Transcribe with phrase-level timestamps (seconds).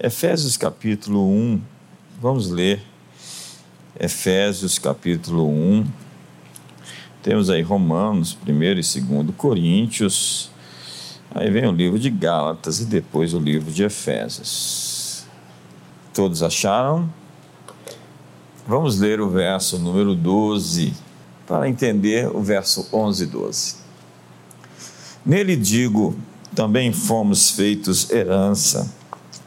[0.00, 1.60] Efésios capítulo 1,
[2.22, 2.80] vamos ler.
[3.98, 5.84] Efésios capítulo 1.
[7.20, 10.52] Temos aí Romanos, 1 e 2 Coríntios.
[11.34, 15.24] Aí vem o livro de Gálatas e depois o livro de Efésios.
[16.14, 17.12] Todos acharam?
[18.68, 20.94] Vamos ler o verso número 12
[21.44, 23.76] para entender o verso 11 e 12.
[25.26, 26.16] Nele digo,
[26.54, 28.96] também fomos feitos herança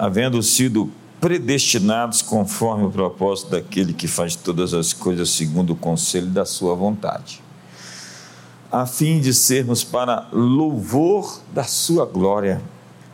[0.01, 0.89] havendo sido
[1.19, 6.73] predestinados conforme o propósito daquele que faz todas as coisas segundo o conselho da sua
[6.73, 7.39] vontade,
[8.71, 12.59] a fim de sermos para louvor da sua glória,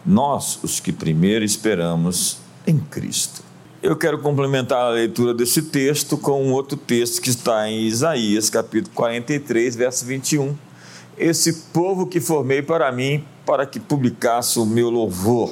[0.05, 3.43] nós, os que primeiro esperamos em Cristo.
[3.83, 8.49] Eu quero complementar a leitura desse texto com um outro texto que está em Isaías,
[8.49, 10.55] capítulo 43, verso 21.
[11.17, 15.51] Esse povo que formei para mim, para que publicasse o meu louvor.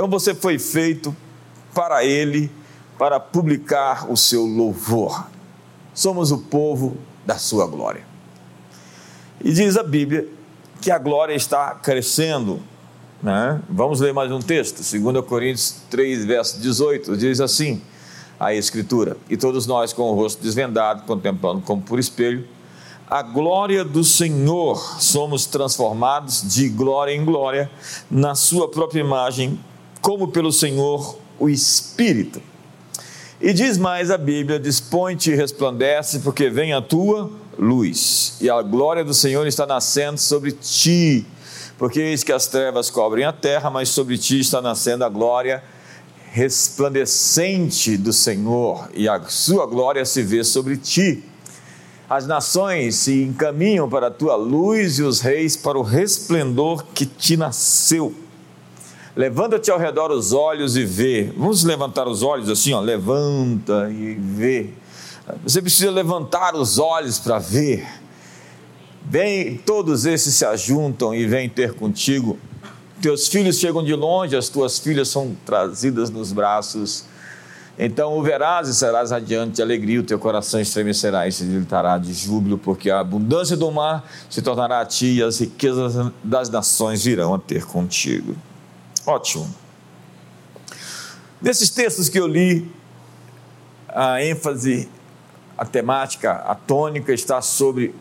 [0.00, 1.14] Então você foi feito
[1.74, 2.50] para Ele,
[2.98, 5.26] para publicar o seu louvor.
[5.92, 8.02] Somos o povo da sua glória.
[9.44, 10.26] E diz a Bíblia
[10.80, 12.62] que a glória está crescendo.
[13.22, 13.60] Né?
[13.68, 17.82] Vamos ler mais um texto, 2 Coríntios 3, verso 18, diz assim:
[18.38, 22.48] a Escritura, e todos nós com o rosto desvendado, contemplando como por espelho,
[23.06, 27.70] a glória do Senhor, somos transformados de glória em glória,
[28.10, 29.60] na Sua própria imagem,
[30.00, 32.40] como pelo Senhor o Espírito.
[33.40, 38.60] E diz mais a Bíblia: dispõe-te e resplandece, porque vem a tua luz, e a
[38.62, 41.26] glória do Senhor está nascendo sobre ti.
[41.78, 45.62] Porque eis que as trevas cobrem a terra, mas sobre ti está nascendo a glória
[46.30, 51.24] resplandecente do Senhor, e a sua glória se vê sobre ti.
[52.08, 57.06] As nações se encaminham para a tua luz e os reis para o resplendor que
[57.06, 58.14] te nasceu.
[59.16, 61.32] Levanta-te ao redor os olhos e vê.
[61.36, 62.80] Vamos levantar os olhos assim, ó.
[62.80, 64.70] Levanta e vê.
[65.42, 67.86] Você precisa levantar os olhos para ver.
[69.04, 72.38] Vem, todos esses se ajuntam e vêm ter contigo.
[73.00, 77.04] Teus filhos chegam de longe, as tuas filhas são trazidas nos braços.
[77.78, 81.96] Então o verás e serás radiante de alegria, o teu coração estremecerá e se gritará
[81.96, 86.50] de júbilo, porque a abundância do mar se tornará a ti e as riquezas das
[86.50, 88.36] nações virão a ter contigo.
[89.10, 89.52] Ótimo.
[91.40, 92.70] Desses textos que eu li,
[93.88, 94.88] a ênfase,
[95.58, 97.92] a temática, a tônica está sobre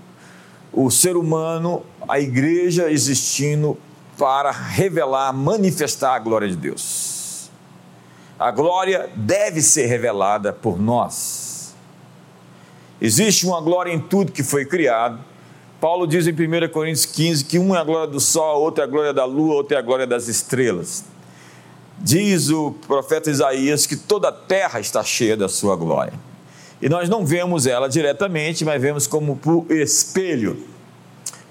[0.72, 3.76] o ser humano, a igreja existindo
[4.20, 7.50] para revelar, manifestar a glória de Deus.
[8.38, 11.74] A glória deve ser revelada por nós.
[13.02, 15.20] Existe uma glória em tudo que foi criado,
[15.80, 18.86] Paulo diz em 1 Coríntios 15 que um é a glória do sol, outro é
[18.86, 21.06] a glória da lua, outro é a glória das estrelas.
[21.98, 26.14] Diz o profeta Isaías que toda a terra está cheia da sua glória.
[26.82, 30.66] E nós não vemos ela diretamente, mas vemos como por espelho,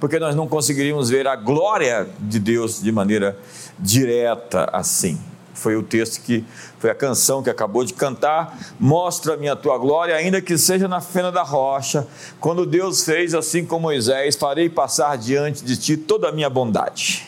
[0.00, 3.38] porque nós não conseguiríamos ver a glória de Deus de maneira
[3.78, 5.18] direta assim
[5.58, 6.44] foi o texto que
[6.78, 8.58] foi a canção que acabou de cantar.
[8.78, 12.06] Mostra-me a tua glória, ainda que seja na fena da rocha.
[12.40, 17.26] Quando Deus fez assim com Moisés, farei passar diante de ti toda a minha bondade.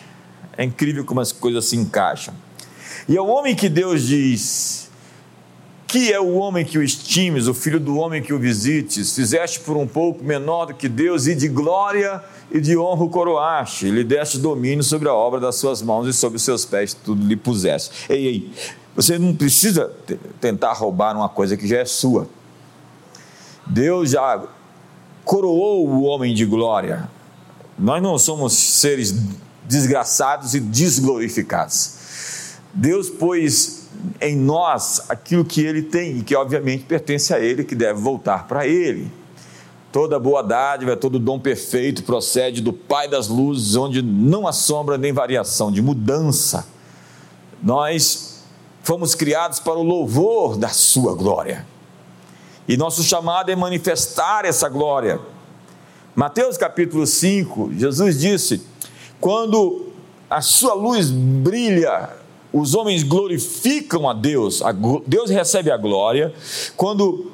[0.57, 2.35] É incrível como as coisas se encaixam.
[3.09, 4.90] E é o homem que Deus diz:
[5.91, 9.59] Que é o homem que o estimes, o filho do homem que o visites, fizeste
[9.59, 13.91] por um pouco menor do que Deus, e de glória e de honra o coroaste,
[13.91, 17.27] lhe deste domínio sobre a obra das suas mãos e sobre os seus pés tudo
[17.27, 18.07] lhe puseste.
[18.09, 18.53] Ei, ei,
[18.95, 19.91] você não precisa
[20.41, 22.29] tentar roubar uma coisa que já é sua.
[23.67, 24.45] Deus já
[25.25, 27.11] coroou o homem de glória.
[27.77, 29.13] Nós não somos seres
[29.67, 31.95] desgraçados e desglorificados.
[32.73, 33.80] Deus pôs
[34.21, 38.47] em nós aquilo que ele tem e que obviamente pertence a ele, que deve voltar
[38.47, 39.11] para ele.
[39.93, 44.97] Toda boa dádiva, todo dom perfeito procede do Pai das luzes, onde não há sombra
[44.97, 46.67] nem variação de mudança.
[47.63, 48.45] Nós
[48.83, 51.67] fomos criados para o louvor da Sua glória.
[52.69, 55.21] E nosso chamado é manifestar essa glória.
[56.15, 58.63] Mateus capítulo 5, Jesus disse:
[59.21, 59.87] Quando
[60.29, 62.11] a sua luz brilha,
[62.53, 64.63] os homens glorificam a Deus,
[65.07, 66.33] Deus recebe a glória.
[66.77, 67.31] Quando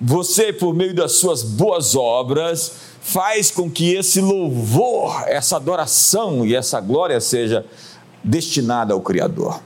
[0.00, 6.54] você, por meio das suas boas obras, faz com que esse louvor, essa adoração e
[6.54, 7.64] essa glória seja
[8.22, 9.60] destinada ao Criador.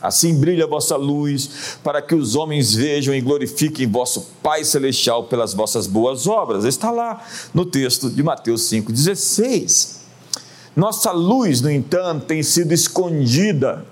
[0.00, 5.24] Assim brilha a vossa luz, para que os homens vejam e glorifiquem vosso Pai Celestial
[5.24, 6.64] pelas vossas boas obras.
[6.64, 7.24] Está lá
[7.54, 9.98] no texto de Mateus 5,16.
[10.74, 13.86] Nossa luz, no entanto, tem sido escondida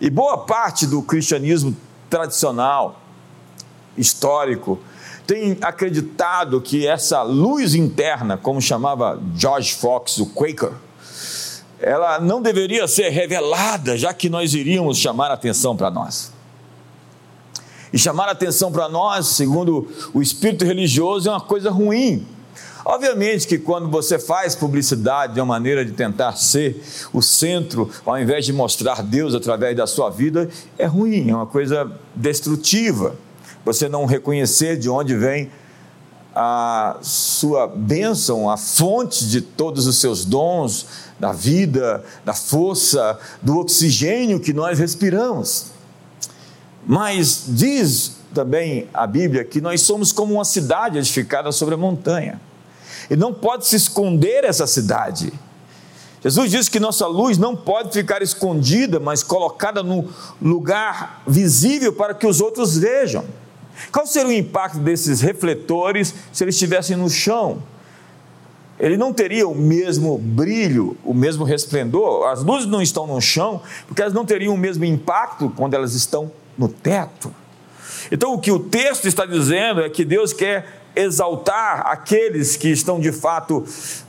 [0.00, 1.76] E boa parte do cristianismo
[2.08, 3.00] tradicional,
[3.98, 4.80] histórico,
[5.26, 10.72] tem acreditado que essa luz interna, como chamava George Fox, o Quaker,
[11.78, 16.32] ela não deveria ser revelada, já que nós iríamos chamar atenção para nós.
[17.92, 22.26] E chamar atenção para nós, segundo o espírito religioso, é uma coisa ruim.
[22.84, 26.82] Obviamente que quando você faz publicidade de uma maneira de tentar ser
[27.12, 30.48] o centro, ao invés de mostrar Deus através da sua vida,
[30.78, 33.16] é ruim, é uma coisa destrutiva.
[33.64, 35.50] Você não reconhecer de onde vem
[36.34, 40.86] a sua bênção, a fonte de todos os seus dons,
[41.18, 45.66] da vida, da força, do oxigênio que nós respiramos.
[46.86, 52.40] Mas diz também a Bíblia que nós somos como uma cidade edificada sobre a montanha.
[53.10, 55.32] E não pode se esconder essa cidade.
[56.22, 60.08] Jesus disse que nossa luz não pode ficar escondida, mas colocada no
[60.40, 63.24] lugar visível para que os outros vejam.
[63.90, 67.62] Qual seria o impacto desses refletores se eles estivessem no chão?
[68.78, 72.26] Ele não teria o mesmo brilho, o mesmo resplendor.
[72.28, 75.94] As luzes não estão no chão, porque elas não teriam o mesmo impacto quando elas
[75.94, 77.34] estão no teto.
[78.10, 82.98] Então, o que o texto está dizendo é que Deus quer exaltar aqueles que estão
[82.98, 83.64] de fato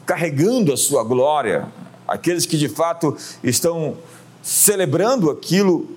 [0.05, 1.67] carregando a sua glória,
[2.07, 3.97] aqueles que de fato estão
[4.41, 5.87] celebrando aquilo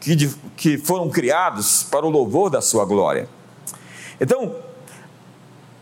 [0.00, 3.28] que, de, que foram criados para o louvor da sua glória.
[4.20, 4.54] Então,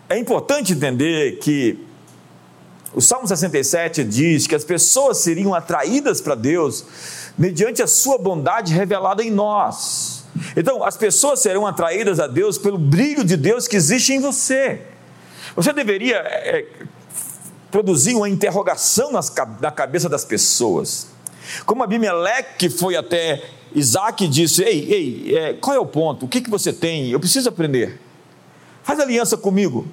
[0.09, 1.79] é importante entender que
[2.93, 6.85] o Salmo 67 diz que as pessoas seriam atraídas para Deus
[7.39, 10.10] mediante a sua bondade revelada em nós.
[10.57, 14.83] Então, as pessoas serão atraídas a Deus pelo brilho de Deus que existe em você.
[15.57, 16.67] Você deveria é,
[17.71, 21.09] produzir uma interrogação nas, na cabeça das pessoas.
[21.67, 23.43] Como Abimeleque foi até
[23.75, 26.27] Isaac e disse: Ei, ei, é, qual é o ponto?
[26.27, 27.11] O que, que você tem?
[27.11, 28.01] Eu preciso aprender.
[28.83, 29.87] Faz aliança comigo.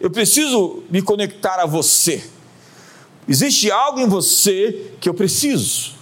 [0.00, 2.24] Eu preciso me conectar a você.
[3.28, 5.95] Existe algo em você que eu preciso.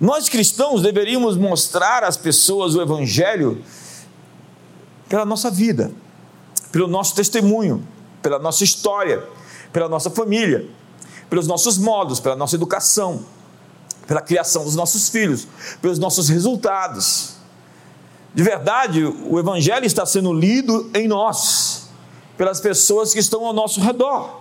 [0.00, 3.62] Nós cristãos deveríamos mostrar às pessoas o Evangelho
[5.10, 5.92] pela nossa vida,
[6.72, 7.86] pelo nosso testemunho,
[8.22, 9.22] pela nossa história,
[9.70, 10.66] pela nossa família,
[11.28, 13.26] pelos nossos modos, pela nossa educação,
[14.06, 15.46] pela criação dos nossos filhos,
[15.82, 17.34] pelos nossos resultados.
[18.34, 21.90] De verdade, o Evangelho está sendo lido em nós,
[22.38, 24.40] pelas pessoas que estão ao nosso redor.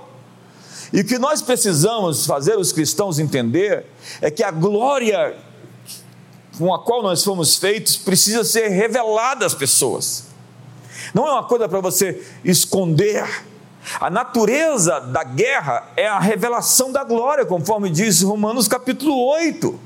[0.94, 3.86] E o que nós precisamos fazer os cristãos entender
[4.22, 5.49] é que a glória
[6.60, 10.26] com a qual nós fomos feitos precisa ser revelada às pessoas.
[11.14, 13.46] Não é uma coisa para você esconder.
[13.98, 19.80] A natureza da guerra é a revelação da glória, conforme diz Romanos capítulo 8.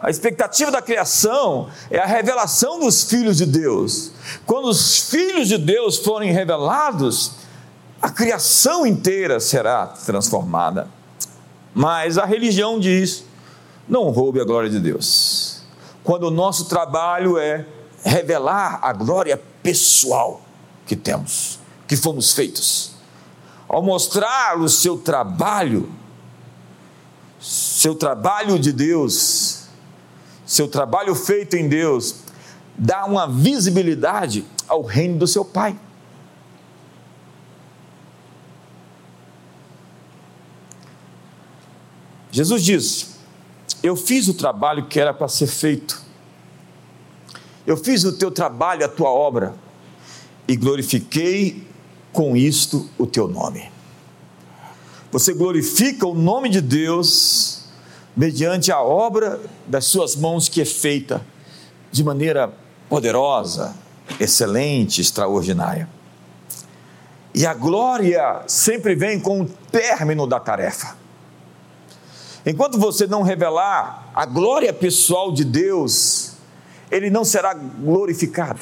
[0.00, 4.10] A expectativa da criação é a revelação dos filhos de Deus.
[4.44, 7.32] Quando os filhos de Deus forem revelados,
[8.02, 10.88] a criação inteira será transformada.
[11.72, 13.29] Mas a religião diz:
[13.90, 15.62] não roube a glória de Deus.
[16.04, 17.66] Quando o nosso trabalho é
[18.04, 20.42] revelar a glória pessoal
[20.86, 21.58] que temos,
[21.88, 22.92] que fomos feitos.
[23.68, 25.90] Ao mostrar o seu trabalho,
[27.40, 29.64] seu trabalho de Deus,
[30.46, 32.16] seu trabalho feito em Deus,
[32.78, 35.76] dá uma visibilidade ao reino do seu Pai.
[42.30, 43.09] Jesus diz:
[43.82, 46.02] eu fiz o trabalho que era para ser feito.
[47.66, 49.54] Eu fiz o teu trabalho, a tua obra,
[50.46, 51.66] e glorifiquei
[52.12, 53.70] com isto o teu nome.
[55.12, 57.64] Você glorifica o nome de Deus
[58.16, 61.24] mediante a obra das suas mãos que é feita
[61.90, 62.52] de maneira
[62.88, 63.74] poderosa,
[64.18, 65.88] excelente, extraordinária.
[67.34, 70.99] E a glória sempre vem com o término da tarefa.
[72.50, 76.32] Enquanto você não revelar a glória pessoal de Deus,
[76.90, 78.58] ele não será glorificado.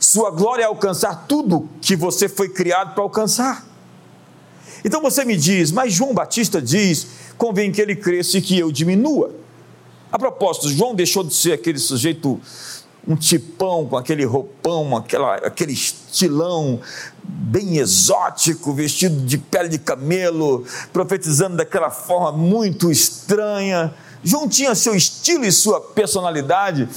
[0.00, 3.64] Sua glória é alcançar tudo que você foi criado para alcançar.
[4.84, 8.72] Então você me diz, mas João Batista diz: convém que ele cresça e que eu
[8.72, 9.32] diminua.
[10.10, 12.40] A propósito, João deixou de ser aquele sujeito
[13.06, 15.76] um tipão com aquele roupão, aquela, aquele
[16.10, 16.80] estilão
[17.22, 23.94] bem exótico, vestido de pele de camelo, profetizando daquela forma muito estranha.
[24.24, 26.88] João tinha seu estilo e sua personalidade,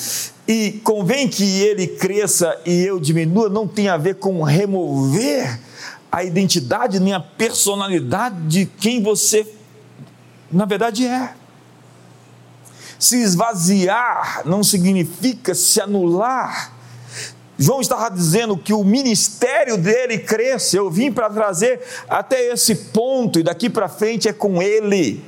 [0.47, 5.59] e convém que ele cresça e eu diminua, não tem a ver com remover
[6.11, 9.47] a identidade nem a personalidade de quem você,
[10.51, 11.33] na verdade, é.
[12.99, 16.80] Se esvaziar não significa se anular.
[17.61, 20.75] João estava dizendo que o ministério dele cresce.
[20.75, 25.23] Eu vim para trazer até esse ponto, e daqui para frente é com ele.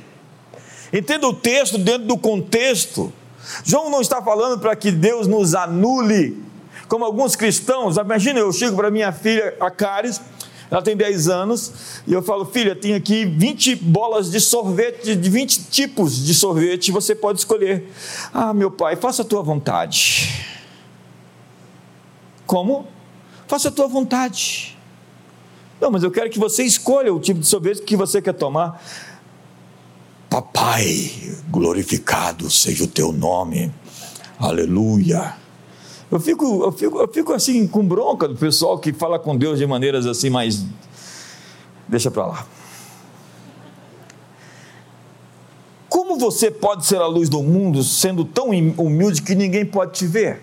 [0.92, 3.12] Entenda o texto dentro do contexto.
[3.62, 6.42] João não está falando para que Deus nos anule,
[6.88, 7.96] como alguns cristãos.
[7.98, 10.20] Imagina, eu chego para minha filha, a Caris,
[10.68, 11.72] ela tem 10 anos,
[12.04, 16.90] e eu falo, filha, tem aqui 20 bolas de sorvete, de 20 tipos de sorvete,
[16.90, 17.88] você pode escolher.
[18.32, 20.53] Ah, meu pai, faça a tua vontade.
[22.46, 22.86] Como?
[23.46, 24.76] Faça a tua vontade.
[25.80, 28.82] Não, mas eu quero que você escolha o tipo de sorvete que você quer tomar.
[30.30, 33.72] Papai, glorificado seja o teu nome.
[34.38, 35.34] Aleluia.
[36.10, 39.58] Eu fico, eu fico, eu fico assim com bronca do pessoal que fala com Deus
[39.58, 40.64] de maneiras assim mais.
[41.88, 42.46] Deixa para lá.
[45.88, 50.06] Como você pode ser a luz do mundo sendo tão humilde que ninguém pode te
[50.06, 50.42] ver?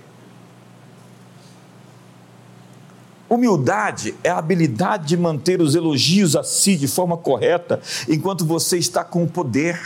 [3.31, 8.77] Humildade é a habilidade de manter os elogios a si de forma correta enquanto você
[8.77, 9.79] está com o poder.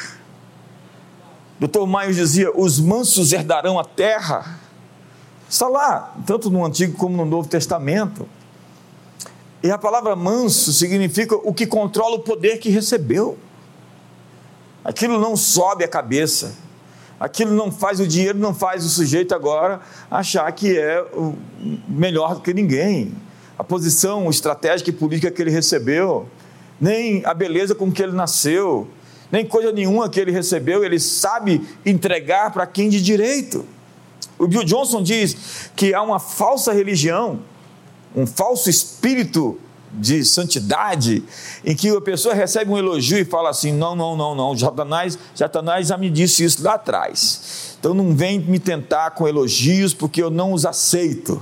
[1.60, 1.86] Dr.
[1.86, 4.60] Maio dizia: os mansos herdarão a terra.
[5.48, 8.28] Está lá, tanto no Antigo como no Novo Testamento.
[9.62, 13.38] E a palavra manso significa o que controla o poder que recebeu.
[14.84, 16.56] Aquilo não sobe a cabeça.
[17.20, 21.06] Aquilo não faz o dinheiro, não faz o sujeito agora achar que é
[21.88, 23.14] melhor do que ninguém
[23.58, 26.28] a posição estratégica e política que ele recebeu,
[26.80, 28.88] nem a beleza com que ele nasceu,
[29.32, 33.66] nem coisa nenhuma que ele recebeu, ele sabe entregar para quem de direito.
[34.38, 37.40] O Bill Johnson diz que há uma falsa religião,
[38.16, 39.58] um falso espírito
[39.92, 41.24] de santidade,
[41.64, 45.18] em que a pessoa recebe um elogio e fala assim: não, não, não, não, Satanás,
[45.34, 47.76] Satanás já me disse isso lá atrás.
[47.80, 51.42] Então não vem me tentar com elogios porque eu não os aceito.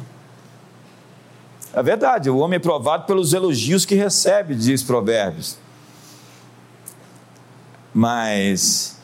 [1.74, 5.58] É verdade, o homem é provado pelos elogios que recebe, diz Provérbios.
[7.92, 8.96] Mas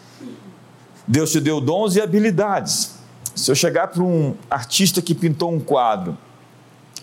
[1.08, 2.92] Deus te deu dons e habilidades.
[3.36, 6.16] Se eu chegar para um artista que pintou um quadro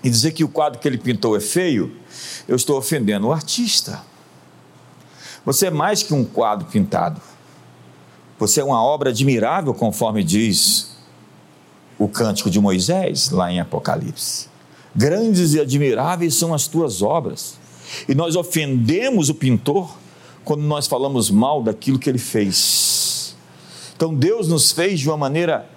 [0.05, 1.97] e dizer que o quadro que ele pintou é feio,
[2.47, 4.03] eu estou ofendendo o artista.
[5.45, 7.21] Você é mais que um quadro pintado.
[8.39, 10.95] Você é uma obra admirável, conforme diz
[11.99, 14.49] o cântico de Moisés, lá em Apocalipse.
[14.97, 17.59] Grandes e admiráveis são as tuas obras.
[18.09, 19.95] E nós ofendemos o pintor
[20.45, 23.37] quando nós falamos mal daquilo que ele fez.
[23.95, 25.69] Então Deus nos fez de uma maneira,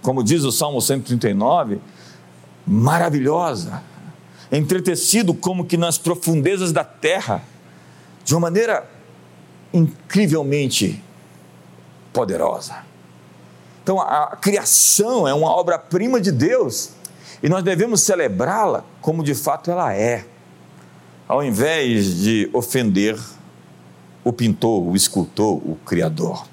[0.00, 1.80] como diz o Salmo 139,
[2.66, 3.82] maravilhosa,
[4.50, 7.42] entretecido como que nas profundezas da terra,
[8.24, 8.88] de uma maneira
[9.72, 11.02] incrivelmente
[12.12, 12.76] poderosa.
[13.82, 16.90] Então a, a criação é uma obra-prima de Deus
[17.42, 20.24] e nós devemos celebrá-la como de fato ela é,
[21.28, 23.18] ao invés de ofender
[24.24, 26.46] o pintor, o escultor, o criador.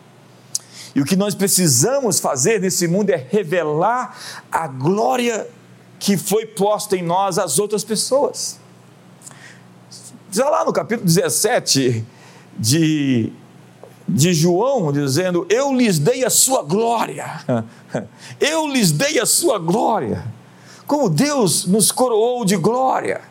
[0.96, 4.16] E o que nós precisamos fazer nesse mundo é revelar
[4.52, 5.48] a glória
[6.00, 8.60] que foi posta em nós às outras pessoas.
[10.32, 12.06] Já lá no capítulo 17
[12.58, 13.32] de,
[14.08, 17.42] de João, dizendo: Eu lhes dei a sua glória,
[18.40, 20.24] eu lhes dei a sua glória
[20.86, 23.22] como Deus nos coroou de glória.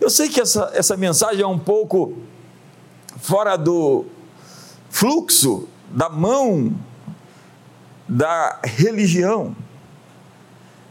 [0.00, 2.14] Eu sei que essa, essa mensagem é um pouco
[3.18, 4.04] fora do
[4.90, 6.74] fluxo, da mão
[8.08, 9.56] da religião.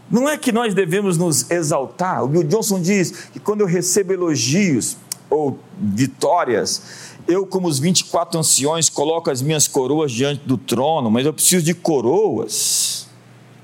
[0.10, 2.24] Não é que nós devemos nos exaltar.
[2.24, 4.98] O Bill Johnson diz que quando eu recebo elogios
[5.30, 11.25] ou vitórias, eu, como os 24 anciões, coloco as minhas coroas diante do trono, mas
[11.25, 13.08] eu preciso de coroas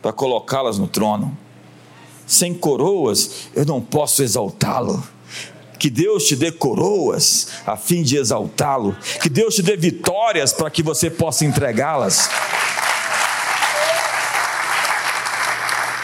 [0.02, 1.38] para colocá-las no trono
[2.30, 5.04] sem coroas, eu não posso exaltá-lo.
[5.80, 8.96] Que Deus te dê coroas a fim de exaltá-lo.
[9.20, 12.30] Que Deus te dê vitórias para que você possa entregá-las.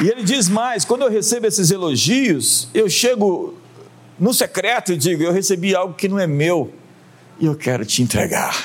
[0.02, 3.54] E ele diz mais: quando eu recebo esses elogios, eu chego
[4.20, 6.74] no secreto e digo: eu recebi algo que não é meu
[7.40, 8.56] e eu quero te entregar.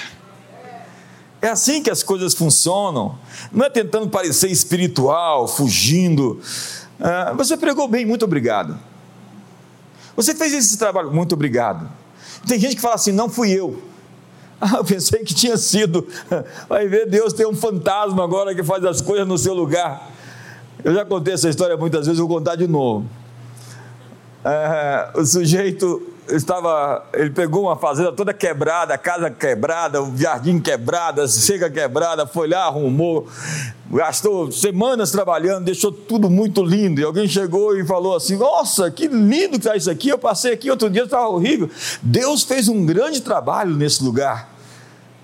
[1.42, 3.18] É assim que as coisas funcionam.
[3.52, 6.40] Não é tentando parecer espiritual, fugindo
[7.00, 8.78] ah, você pregou bem, muito obrigado.
[10.16, 11.88] Você fez esse trabalho, muito obrigado.
[12.47, 13.83] Tem gente que fala assim: não fui eu.
[14.62, 16.07] Ah, eu pensei que tinha sido.
[16.69, 20.11] Vai ver, Deus tem um fantasma agora que faz as coisas no seu lugar.
[20.85, 23.09] Eu já contei essa história muitas vezes, vou contar de novo.
[24.45, 31.20] Ah, o sujeito estava, ele pegou uma fazenda toda quebrada, casa quebrada, o jardim quebrado,
[31.22, 33.26] a cerca quebrada, foi lá, arrumou,
[33.90, 37.00] gastou semanas trabalhando, deixou tudo muito lindo.
[37.00, 40.08] E alguém chegou e falou assim: Nossa, que lindo que está isso aqui.
[40.08, 41.68] Eu passei aqui outro dia, estava horrível.
[42.02, 44.50] Deus fez um grande trabalho nesse lugar.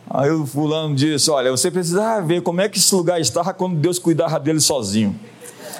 [0.08, 3.76] Aí o fulano disse: Olha, você precisava ver como é que esse lugar estava quando
[3.76, 5.18] Deus cuidava dele sozinho.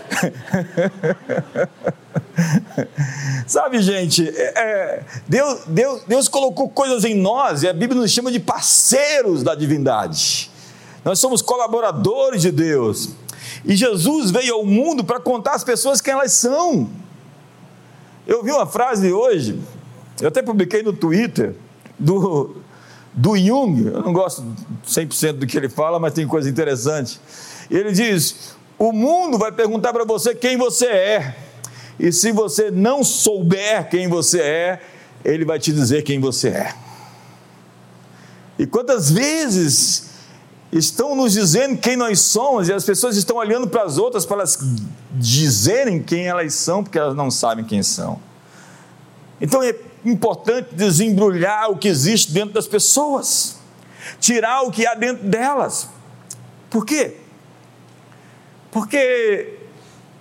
[3.46, 8.10] Sabe, gente, é, é, Deus, Deus, Deus colocou coisas em nós e a Bíblia nos
[8.10, 10.50] chama de parceiros da divindade.
[11.04, 13.10] Nós somos colaboradores de Deus.
[13.64, 16.90] E Jesus veio ao mundo para contar às pessoas quem elas são.
[18.26, 19.58] Eu vi uma frase hoje,
[20.20, 21.54] eu até publiquei no Twitter,
[21.98, 22.56] do,
[23.12, 23.86] do Jung.
[23.86, 24.44] Eu não gosto
[24.86, 27.20] 100% do que ele fala, mas tem coisa interessante.
[27.70, 31.36] Ele diz: o mundo vai perguntar para você quem você é.
[31.98, 34.80] E se você não souber quem você é,
[35.24, 36.74] ele vai te dizer quem você é.
[38.58, 40.10] E quantas vezes
[40.72, 44.38] estão nos dizendo quem nós somos e as pessoas estão olhando para as outras para
[44.38, 44.58] elas
[45.12, 48.20] dizerem quem elas são, porque elas não sabem quem são.
[49.40, 53.56] Então é importante desembrulhar o que existe dentro das pessoas,
[54.20, 55.88] tirar o que há dentro delas.
[56.70, 57.16] Por quê?
[58.76, 59.54] Porque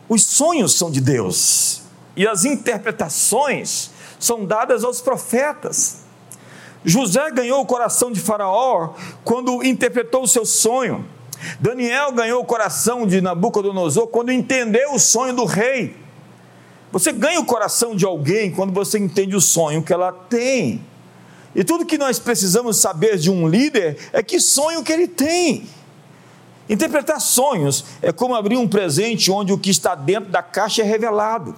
[0.07, 1.81] os sonhos são de Deus
[2.15, 6.05] e as interpretações são dadas aos profetas.
[6.85, 8.93] José ganhou o coração de Faraó
[9.25, 11.05] quando interpretou o seu sonho.
[11.59, 15.93] Daniel ganhou o coração de Nabucodonosor quando entendeu o sonho do rei.
[16.93, 20.81] Você ganha o coração de alguém quando você entende o sonho que ela tem.
[21.53, 25.67] E tudo que nós precisamos saber de um líder é que sonho que ele tem.
[26.67, 30.85] Interpretar sonhos é como abrir um presente onde o que está dentro da caixa é
[30.85, 31.55] revelado.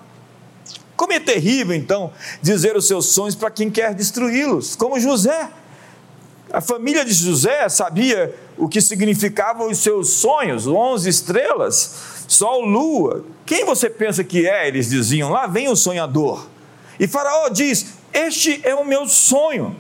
[0.98, 2.12] Como é terrível, então,
[2.42, 5.50] dizer os seus sonhos para quem quer destruí-los, como José.
[6.52, 13.24] A família de José sabia o que significavam os seus sonhos, onze estrelas, sol, lua.
[13.46, 14.68] Quem você pensa que é?
[14.68, 16.48] Eles diziam, lá vem o sonhador.
[17.00, 19.76] E Faraó diz: Este é o meu sonho.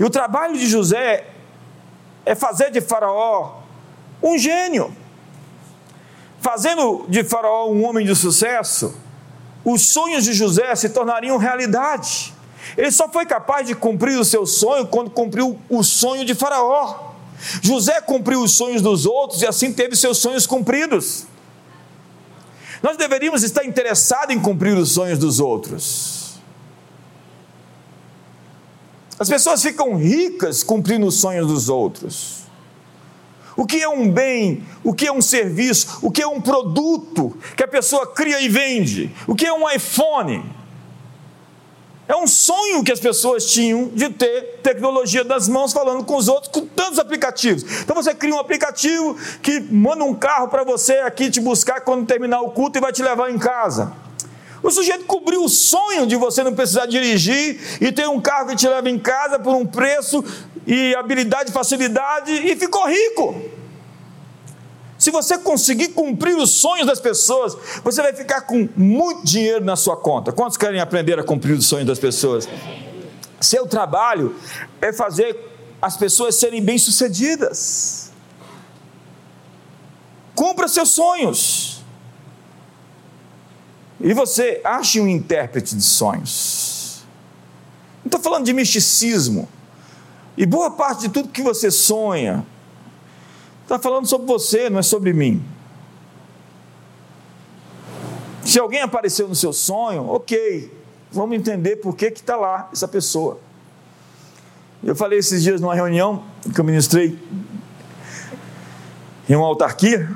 [0.00, 1.26] E o trabalho de José
[2.24, 3.65] é fazer de Faraó
[4.26, 4.94] um gênio.
[6.40, 8.94] Fazendo de Faraó um homem de sucesso,
[9.64, 12.32] os sonhos de José se tornariam realidade.
[12.76, 17.12] Ele só foi capaz de cumprir o seu sonho quando cumpriu o sonho de Faraó.
[17.62, 21.26] José cumpriu os sonhos dos outros e assim teve seus sonhos cumpridos.
[22.82, 26.36] Nós deveríamos estar interessados em cumprir os sonhos dos outros.
[29.18, 32.45] As pessoas ficam ricas cumprindo os sonhos dos outros.
[33.56, 34.62] O que é um bem?
[34.84, 35.98] O que é um serviço?
[36.02, 39.10] O que é um produto que a pessoa cria e vende?
[39.26, 40.44] O que é um iPhone?
[42.08, 46.28] É um sonho que as pessoas tinham de ter tecnologia das mãos falando com os
[46.28, 47.64] outros, com tantos aplicativos.
[47.82, 52.06] Então você cria um aplicativo que manda um carro para você aqui te buscar quando
[52.06, 53.92] terminar o culto e vai te levar em casa.
[54.62, 58.56] O sujeito cobriu o sonho de você não precisar dirigir e ter um carro que
[58.56, 60.24] te leva em casa por um preço
[60.66, 63.40] e habilidade, facilidade e ficou rico.
[64.98, 69.76] Se você conseguir cumprir os sonhos das pessoas, você vai ficar com muito dinheiro na
[69.76, 70.32] sua conta.
[70.32, 72.48] Quantos querem aprender a cumprir os sonhos das pessoas?
[73.40, 74.34] Seu trabalho
[74.80, 75.38] é fazer
[75.80, 78.10] as pessoas serem bem-sucedidas.
[80.34, 81.84] Cumpra seus sonhos.
[84.00, 87.02] E você ache um intérprete de sonhos.
[88.04, 89.48] Não estou falando de misticismo.
[90.36, 92.44] E boa parte de tudo que você sonha
[93.62, 95.42] está falando sobre você, não é sobre mim.
[98.44, 100.72] Se alguém apareceu no seu sonho, ok,
[101.10, 103.40] vamos entender por que está lá essa pessoa.
[104.84, 106.22] Eu falei esses dias numa reunião
[106.54, 107.18] que eu ministrei
[109.28, 110.08] em uma autarquia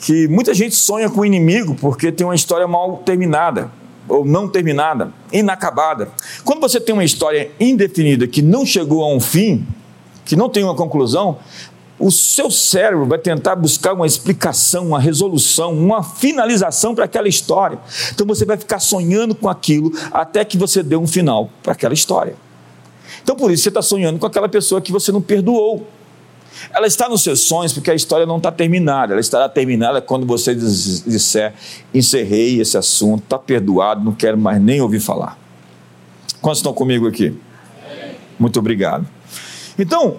[0.00, 3.70] que muita gente sonha com o inimigo porque tem uma história mal terminada
[4.10, 6.10] ou não terminada, inacabada.
[6.44, 9.66] Quando você tem uma história indefinida que não chegou a um fim,
[10.24, 11.38] que não tem uma conclusão,
[11.98, 17.78] o seu cérebro vai tentar buscar uma explicação, uma resolução, uma finalização para aquela história.
[18.12, 21.94] Então você vai ficar sonhando com aquilo até que você dê um final para aquela
[21.94, 22.34] história.
[23.22, 25.86] Então por isso você está sonhando com aquela pessoa que você não perdoou.
[26.72, 29.12] Ela está nos seus sonhos porque a história não está terminada.
[29.12, 31.54] Ela estará terminada quando você disser:
[31.94, 35.38] encerrei esse assunto, está perdoado, não quero mais nem ouvir falar.
[36.40, 37.36] Quantos estão comigo aqui?
[38.38, 39.06] Muito obrigado.
[39.78, 40.18] Então,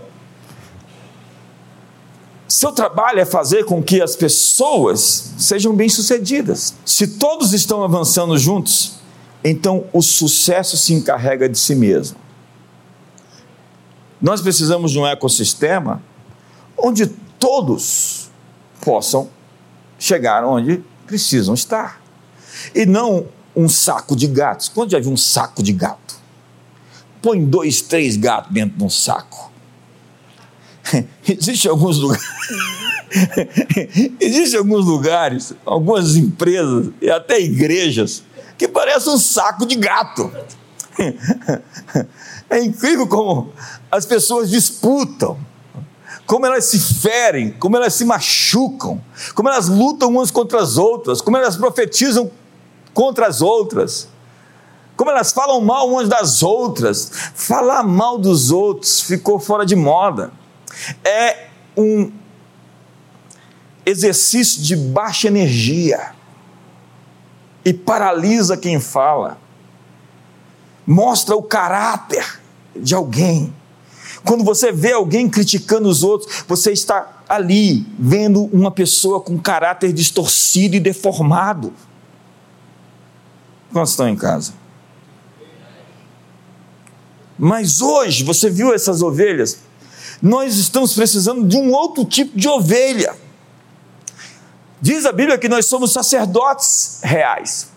[2.48, 6.76] seu trabalho é fazer com que as pessoas sejam bem-sucedidas.
[6.86, 9.00] Se todos estão avançando juntos,
[9.44, 12.18] então o sucesso se encarrega de si mesmo.
[14.22, 16.04] Nós precisamos de um ecossistema
[16.82, 17.08] onde
[17.40, 18.30] todos
[18.82, 19.30] possam
[19.98, 22.02] chegar onde precisam estar.
[22.74, 24.70] E não um saco de gatos.
[24.70, 26.16] Quando já viu um saco de gato?
[27.22, 29.52] Põe dois, três gatos dentro de um saco.
[31.28, 32.28] Existem alguns lugares.
[34.20, 38.24] Existem alguns lugares, algumas empresas e até igrejas
[38.58, 40.32] que parecem um saco de gato.
[42.50, 43.54] É incrível como
[43.90, 45.40] as pessoas disputam,
[46.26, 49.02] como elas se ferem, como elas se machucam,
[49.36, 52.32] como elas lutam umas contra as outras, como elas profetizam
[52.94, 54.08] contra as outras,
[54.96, 57.12] como elas falam mal umas das outras.
[57.34, 60.32] Falar mal dos outros ficou fora de moda.
[61.04, 62.12] É um
[63.86, 66.14] exercício de baixa energia
[67.66, 69.38] e paralisa quem fala.
[70.86, 72.40] Mostra o caráter
[72.76, 73.54] de alguém.
[74.24, 79.92] Quando você vê alguém criticando os outros, você está ali vendo uma pessoa com caráter
[79.92, 81.74] distorcido e deformado.
[83.72, 84.54] Quantos estão em casa?
[87.38, 89.60] Mas hoje, você viu essas ovelhas?
[90.22, 93.16] Nós estamos precisando de um outro tipo de ovelha.
[94.80, 97.70] Diz a Bíblia que nós somos sacerdotes reais.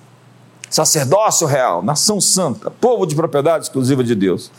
[0.69, 4.51] Sacerdócio real, nação santa, povo de propriedade exclusiva de Deus.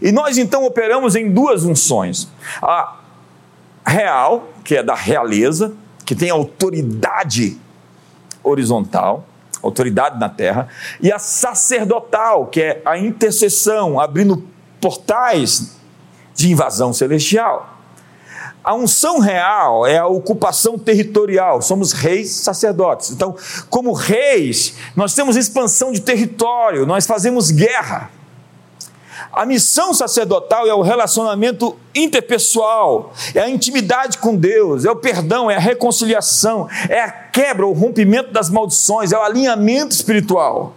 [0.00, 2.28] E nós então operamos em duas unções:
[2.62, 2.96] a
[3.86, 7.58] real, que é da realeza, que tem autoridade
[8.42, 9.26] horizontal,
[9.62, 10.68] autoridade na terra,
[11.00, 14.44] e a sacerdotal, que é a intercessão, abrindo
[14.80, 15.76] portais
[16.34, 17.76] de invasão celestial.
[18.62, 23.12] A unção real é a ocupação territorial, somos reis sacerdotes.
[23.12, 23.36] Então,
[23.70, 28.10] como reis, nós temos expansão de território, nós fazemos guerra.
[29.32, 35.50] A missão sacerdotal é o relacionamento interpessoal, é a intimidade com Deus, é o perdão,
[35.50, 40.74] é a reconciliação, é a quebra, o rompimento das maldições, é o alinhamento espiritual.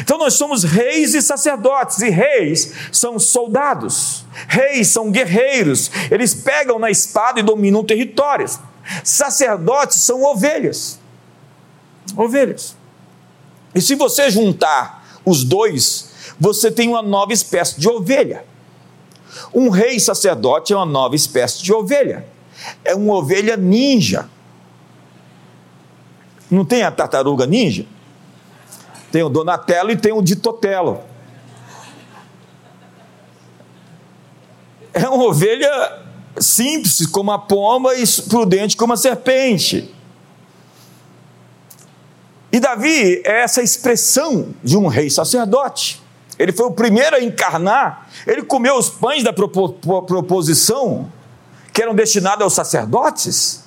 [0.00, 6.78] Então nós somos reis e sacerdotes, e reis são soldados, reis são guerreiros, eles pegam
[6.78, 8.58] na espada e dominam territórios.
[9.02, 10.98] Sacerdotes são ovelhas.
[12.16, 12.76] Ovelhas.
[13.74, 18.44] E se você juntar os dois, você tem uma nova espécie de ovelha.
[19.52, 22.26] Um rei sacerdote é uma nova espécie de ovelha.
[22.84, 24.28] É uma ovelha ninja.
[26.50, 27.86] Não tem a tartaruga ninja?
[29.10, 31.00] Tem o Donatello e tem o Ditotelo.
[34.92, 36.02] É uma ovelha
[36.38, 39.92] simples como a pomba e prudente como a serpente.
[42.52, 46.03] E Davi é essa expressão de um rei sacerdote.
[46.38, 51.10] Ele foi o primeiro a encarnar, ele comeu os pães da proposição,
[51.72, 53.64] que eram destinados aos sacerdotes.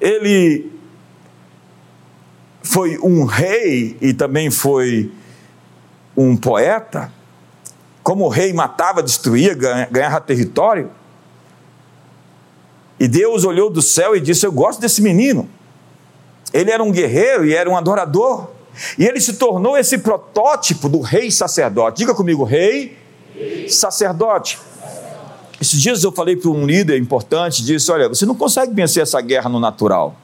[0.00, 0.72] Ele
[2.62, 5.12] foi um rei e também foi
[6.16, 7.12] um poeta.
[8.02, 9.54] Como o rei matava, destruía,
[9.90, 10.90] ganhava território.
[12.98, 15.48] E Deus olhou do céu e disse: Eu gosto desse menino.
[16.52, 18.55] Ele era um guerreiro e era um adorador.
[18.98, 21.98] E ele se tornou esse protótipo do rei sacerdote.
[21.98, 22.96] Diga comigo, rei,
[23.68, 24.58] sacerdote.
[25.60, 29.20] Esses dias eu falei para um líder importante, disse, olha, você não consegue vencer essa
[29.20, 30.14] guerra no natural.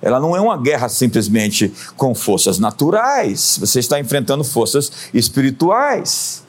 [0.00, 3.58] Ela não é uma guerra simplesmente com forças naturais.
[3.60, 6.42] Você está enfrentando forças espirituais.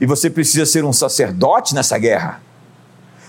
[0.00, 2.42] E você precisa ser um sacerdote nessa guerra.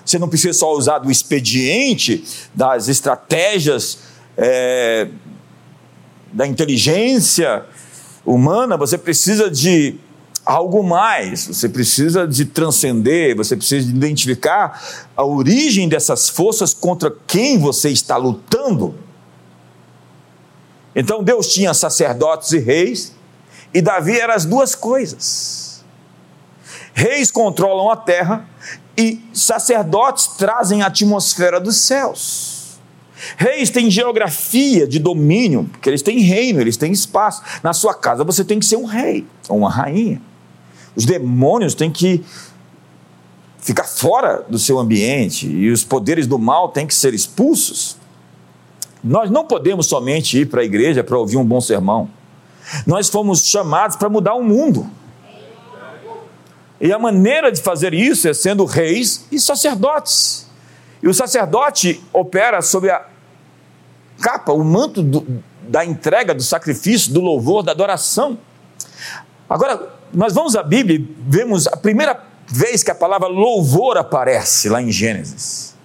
[0.03, 3.99] Você não precisa só usar do expediente, das estratégias
[4.35, 5.07] é,
[6.31, 7.65] da inteligência
[8.25, 9.99] humana, você precisa de
[10.45, 17.13] algo mais, você precisa de transcender, você precisa de identificar a origem dessas forças contra
[17.27, 18.95] quem você está lutando.
[20.95, 23.13] Então Deus tinha sacerdotes e reis,
[23.73, 25.83] e Davi era as duas coisas.
[26.93, 28.47] Reis controlam a terra
[28.97, 32.58] e sacerdotes trazem a atmosfera dos céus.
[33.37, 37.41] Reis têm geografia de domínio, porque eles têm reino, eles têm espaço.
[37.61, 40.21] Na sua casa você tem que ser um rei ou uma rainha.
[40.95, 42.23] Os demônios têm que
[43.59, 47.97] ficar fora do seu ambiente e os poderes do mal têm que ser expulsos.
[49.03, 52.09] Nós não podemos somente ir para a igreja para ouvir um bom sermão.
[52.85, 54.89] Nós fomos chamados para mudar o mundo.
[56.81, 60.47] E a maneira de fazer isso é sendo reis e sacerdotes.
[61.01, 63.05] E o sacerdote opera sobre a
[64.21, 68.37] capa, o manto do, da entrega, do sacrifício, do louvor, da adoração.
[69.49, 74.69] Agora, nós vamos à Bíblia e vemos a primeira vez que a palavra louvor aparece
[74.69, 75.75] lá em Gênesis.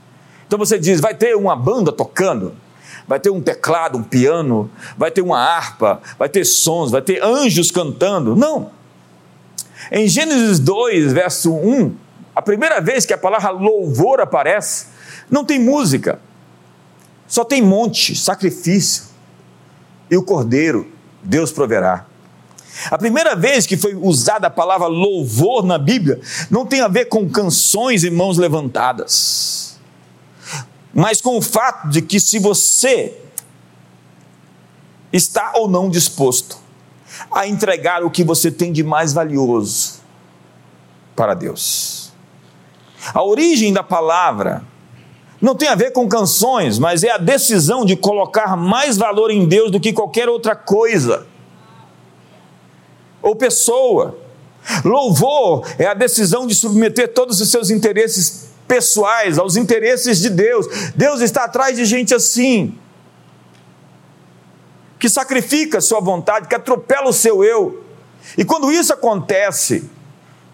[0.47, 2.55] Então você diz: vai ter uma banda tocando,
[3.07, 7.23] vai ter um teclado, um piano, vai ter uma harpa, vai ter sons, vai ter
[7.23, 8.35] anjos cantando.
[8.35, 8.71] Não.
[9.93, 11.95] Em Gênesis 2, verso 1,
[12.35, 14.87] a primeira vez que a palavra louvor aparece,
[15.31, 16.19] não tem música,
[17.27, 19.05] só tem monte, sacrifício
[20.11, 20.91] e o cordeiro,
[21.23, 22.07] Deus proverá.
[22.91, 27.07] A primeira vez que foi usada a palavra louvor na Bíblia não tem a ver
[27.07, 29.79] com canções e mãos levantadas,
[30.93, 33.17] mas com o fato de que se você
[35.13, 36.59] está ou não disposto
[37.31, 40.01] a entregar o que você tem de mais valioso
[41.15, 42.13] para Deus.
[43.13, 44.65] A origem da palavra
[45.45, 49.47] não tem a ver com canções, mas é a decisão de colocar mais valor em
[49.47, 51.27] Deus do que qualquer outra coisa
[53.21, 54.19] ou pessoa.
[54.83, 60.67] Louvor é a decisão de submeter todos os seus interesses pessoais aos interesses de Deus.
[60.97, 62.79] Deus está atrás de gente assim,
[64.99, 67.85] que sacrifica sua vontade, que atropela o seu eu.
[68.39, 69.91] E quando isso acontece,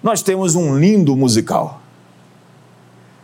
[0.02, 1.79] nós temos um lindo musical.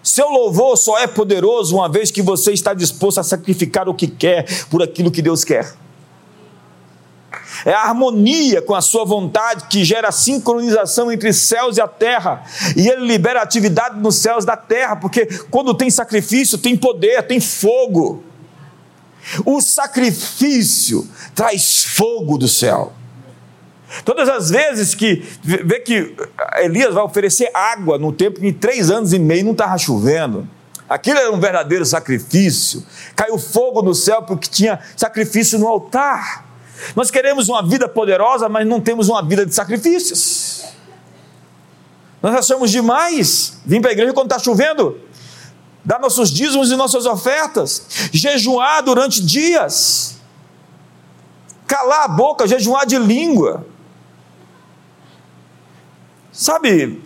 [0.07, 4.07] Seu louvor só é poderoso uma vez que você está disposto a sacrificar o que
[4.07, 5.75] quer por aquilo que Deus quer.
[7.65, 11.89] É a harmonia com a sua vontade que gera a sincronização entre céus e a
[11.89, 12.45] terra.
[12.77, 17.41] E ele libera atividade nos céus da terra, porque quando tem sacrifício, tem poder, tem
[17.41, 18.23] fogo.
[19.45, 22.93] O sacrifício traz fogo do céu.
[24.05, 26.15] Todas as vezes que vê que
[26.59, 30.49] Elias vai oferecer água no tempo em três anos e meio não estava chovendo.
[30.89, 32.85] Aquilo era um verdadeiro sacrifício.
[33.15, 36.45] Caiu fogo no céu porque tinha sacrifício no altar.
[36.95, 40.65] Nós queremos uma vida poderosa, mas não temos uma vida de sacrifícios.
[42.23, 44.99] Nós achamos demais vir para a igreja quando está chovendo,
[45.85, 50.17] dar nossos dízimos e nossas ofertas, jejuar durante dias,
[51.67, 53.67] calar a boca, jejuar de língua.
[56.37, 57.03] Sabe,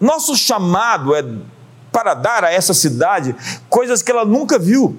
[0.00, 1.24] nosso chamado é
[1.90, 3.34] para dar a essa cidade
[3.68, 4.96] coisas que ela nunca viu.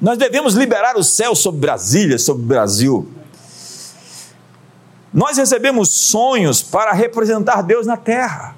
[0.00, 3.08] Nós devemos liberar o céu sobre Brasília, sobre o Brasil.
[5.14, 8.56] Nós recebemos sonhos para representar Deus na terra.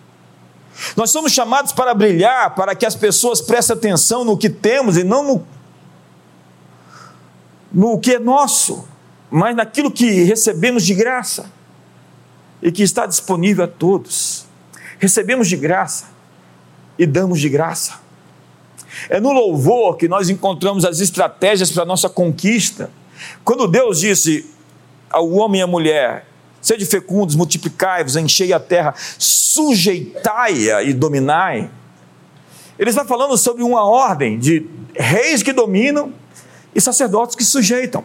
[0.96, 5.05] Nós somos chamados para brilhar, para que as pessoas prestem atenção no que temos e
[5.05, 5.46] não no,
[7.70, 8.88] no que é nosso,
[9.31, 11.60] mas naquilo que recebemos de graça
[12.62, 14.46] e que está disponível a todos.
[14.99, 16.07] Recebemos de graça
[16.99, 17.94] e damos de graça.
[19.09, 22.90] É no louvor que nós encontramos as estratégias para a nossa conquista.
[23.44, 24.46] Quando Deus disse
[25.09, 26.27] ao homem e à mulher:
[26.61, 31.70] Sede fecundos, multiplicai-vos, enchei a terra, sujeitai-a e dominai.
[32.79, 36.12] Ele está falando sobre uma ordem de reis que dominam
[36.75, 38.05] e sacerdotes que sujeitam.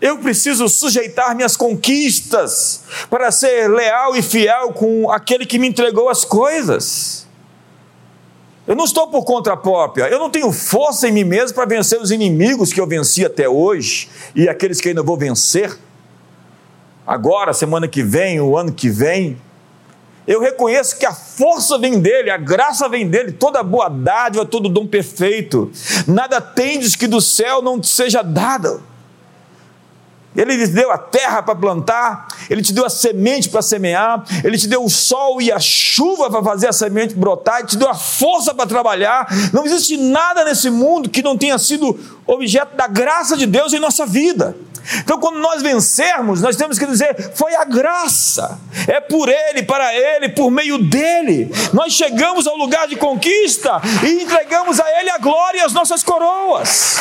[0.00, 6.08] Eu preciso sujeitar minhas conquistas para ser leal e fiel com aquele que me entregou
[6.08, 7.26] as coisas.
[8.66, 12.00] Eu não estou por conta própria, eu não tenho força em mim mesmo para vencer
[12.00, 15.76] os inimigos que eu venci até hoje e aqueles que ainda vou vencer.
[17.06, 19.36] Agora, semana que vem, o ano que vem,
[20.26, 24.68] eu reconheço que a força vem dele, a graça vem dele, toda boa dádiva, todo
[24.68, 25.72] dom perfeito.
[26.06, 28.89] Nada tendes que do céu não te seja dado.
[30.36, 34.56] Ele te deu a terra para plantar, ele te deu a semente para semear, ele
[34.56, 37.88] te deu o sol e a chuva para fazer a semente brotar, ele te deu
[37.88, 39.26] a força para trabalhar.
[39.52, 43.80] Não existe nada nesse mundo que não tenha sido objeto da graça de Deus em
[43.80, 44.56] nossa vida.
[44.98, 49.94] Então, quando nós vencermos, nós temos que dizer: foi a graça, é por Ele, para
[49.94, 51.50] Ele, por meio dele.
[51.72, 56.02] Nós chegamos ao lugar de conquista e entregamos a Ele a glória e as nossas
[56.02, 56.98] coroas.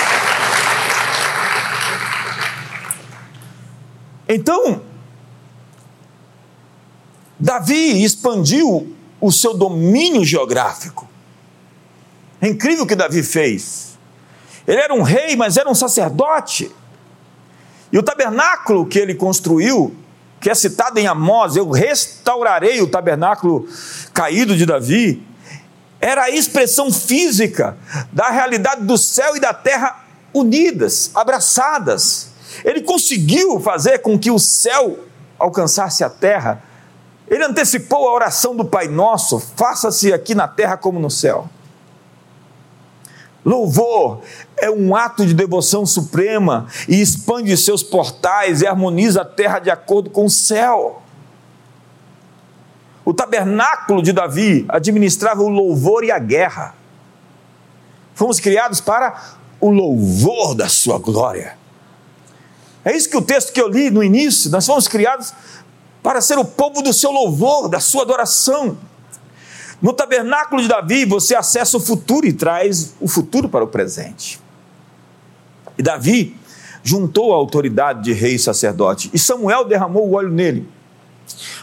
[4.32, 4.84] Então,
[7.40, 11.10] Davi expandiu o seu domínio geográfico.
[12.40, 13.98] É incrível o que Davi fez.
[14.68, 16.72] Ele era um rei, mas era um sacerdote.
[17.92, 19.96] E o tabernáculo que ele construiu,
[20.40, 23.68] que é citado em Amós, eu restaurarei o tabernáculo
[24.14, 25.26] caído de Davi,
[26.00, 27.78] era a expressão física
[28.14, 32.29] da realidade do céu e da terra unidas, abraçadas.
[32.64, 35.00] Ele conseguiu fazer com que o céu
[35.38, 36.64] alcançasse a terra.
[37.28, 41.50] Ele antecipou a oração do Pai Nosso: faça-se aqui na terra como no céu.
[43.46, 44.22] Louvor
[44.58, 49.70] é um ato de devoção suprema e expande seus portais e harmoniza a terra de
[49.70, 51.02] acordo com o céu.
[53.06, 56.76] O tabernáculo de Davi administrava o louvor e a guerra.
[58.14, 59.20] Fomos criados para
[59.60, 61.59] o louvor da sua glória.
[62.90, 65.32] É isso que o texto que eu li no início, nós fomos criados
[66.02, 68.76] para ser o povo do seu louvor, da sua adoração.
[69.80, 74.42] No tabernáculo de Davi, você acessa o futuro e traz o futuro para o presente.
[75.78, 76.36] E Davi
[76.82, 80.68] juntou a autoridade de rei e sacerdote, e Samuel derramou o óleo nele.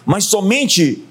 [0.05, 1.05] Mas somente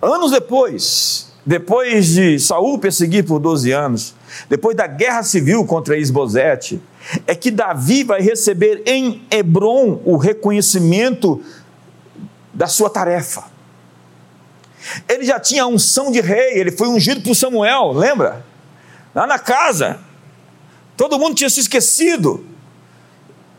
[0.00, 4.14] anos depois, depois de Saul perseguir por 12 anos,
[4.48, 6.80] depois da guerra civil contra Isbosete,
[7.26, 11.42] é que Davi vai receber em Hebron o reconhecimento
[12.52, 13.44] da sua tarefa.
[15.08, 18.44] Ele já tinha unção de rei, ele foi ungido por Samuel, lembra?
[19.14, 20.00] Lá na casa.
[20.96, 22.44] Todo mundo tinha se esquecido.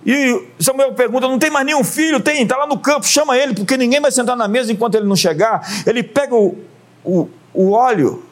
[0.06, 2.20] E Samuel pergunta: não tem mais nenhum filho?
[2.20, 5.06] Tem, está lá no campo, chama ele, porque ninguém vai sentar na mesa enquanto ele
[5.06, 5.62] não chegar.
[5.86, 6.58] Ele pega o,
[7.04, 8.24] o, o óleo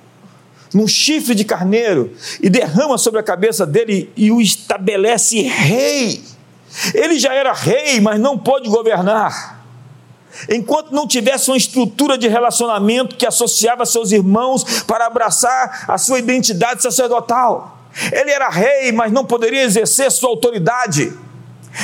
[0.74, 6.24] num chifre de carneiro e derrama sobre a cabeça dele e o estabelece rei.
[6.94, 9.58] Ele já era rei, mas não pode governar
[10.50, 16.20] enquanto não tivesse uma estrutura de relacionamento que associava seus irmãos para abraçar a sua
[16.20, 17.80] identidade sacerdotal.
[18.12, 21.12] Ele era rei, mas não poderia exercer sua autoridade,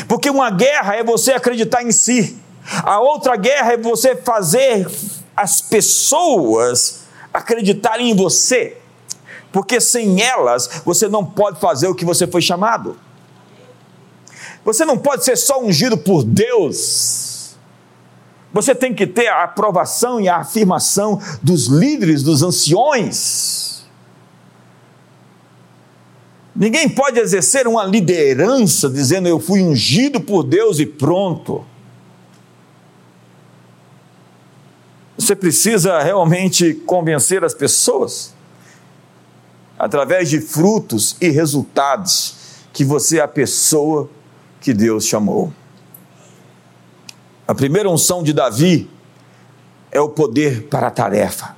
[0.08, 2.38] porque uma guerra é você acreditar em si,
[2.84, 4.88] a outra guerra é você fazer
[5.36, 7.03] as pessoas
[7.34, 8.78] acreditarem em você,
[9.52, 12.98] porque sem elas você não pode fazer o que você foi chamado.
[14.63, 17.34] Você não pode ser só ungido por Deus
[18.54, 23.84] você tem que ter a aprovação e a afirmação dos líderes, dos anciões.
[26.56, 31.65] Ninguém pode exercer uma liderança dizendo eu fui ungido por Deus e pronto.
[35.24, 38.34] Você precisa realmente convencer as pessoas
[39.80, 42.36] através de frutos e resultados
[42.74, 44.10] que você é a pessoa
[44.60, 45.54] que Deus chamou.
[47.48, 48.90] A primeira unção de Davi
[49.94, 51.56] é o poder para a tarefa.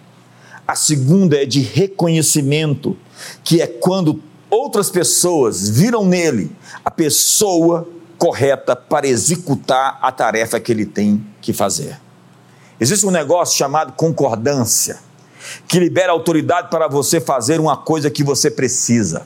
[0.67, 2.95] A segunda é de reconhecimento,
[3.43, 10.71] que é quando outras pessoas viram nele a pessoa correta para executar a tarefa que
[10.71, 12.04] ele tem que fazer.
[12.79, 14.99] Existe um negócio chamado concordância,
[15.67, 19.25] que libera autoridade para você fazer uma coisa que você precisa.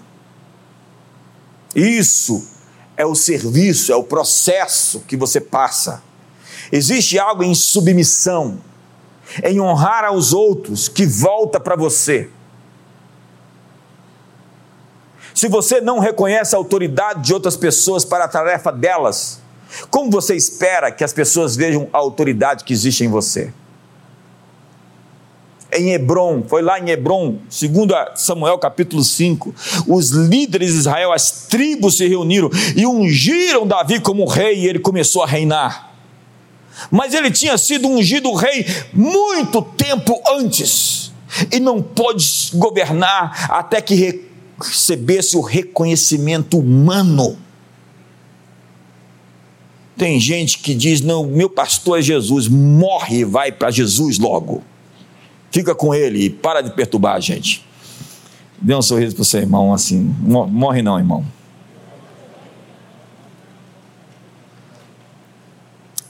[1.75, 2.47] Isso
[2.95, 6.03] é o serviço, é o processo que você passa.
[6.71, 8.59] Existe algo em submissão,
[9.43, 12.29] em honrar aos outros, que volta para você.
[15.33, 19.39] Se você não reconhece a autoridade de outras pessoas para a tarefa delas,
[19.89, 23.51] como você espera que as pessoas vejam a autoridade que existe em você?
[25.71, 29.53] Em Hebron, foi lá em Hebron, segundo Samuel capítulo 5,
[29.87, 34.79] os líderes de Israel, as tribos se reuniram e ungiram Davi como rei e ele
[34.79, 35.89] começou a reinar
[36.91, 41.11] mas ele tinha sido ungido rei muito tempo antes,
[41.51, 44.23] e não pôde governar até que
[44.59, 47.37] recebesse o reconhecimento humano.
[49.99, 54.63] Tem gente que diz: não, meu pastor é Jesus, morre e vai para Jesus logo.
[55.51, 57.65] Fica com ele e para de perturbar a gente.
[58.61, 60.15] Dê um sorriso para o seu irmão assim.
[60.21, 61.25] Morre não, irmão.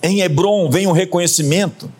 [0.03, 1.91] Em Hebron vem o um reconhecimento,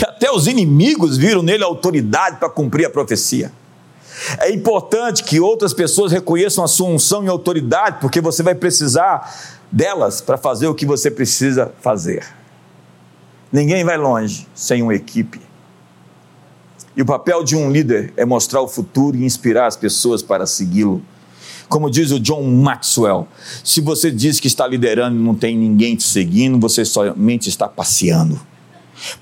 [0.00, 3.52] e até os inimigos viram nele autoridade para cumprir a profecia.
[4.38, 9.58] É importante que outras pessoas reconheçam a sua unção e autoridade, porque você vai precisar
[9.70, 12.26] delas para fazer o que você precisa fazer.
[13.52, 15.40] Ninguém vai longe sem uma equipe.
[16.96, 20.46] E o papel de um líder é mostrar o futuro e inspirar as pessoas para
[20.46, 21.02] segui-lo.
[21.68, 23.28] Como diz o John Maxwell,
[23.62, 27.68] se você diz que está liderando e não tem ninguém te seguindo, você somente está
[27.68, 28.40] passeando.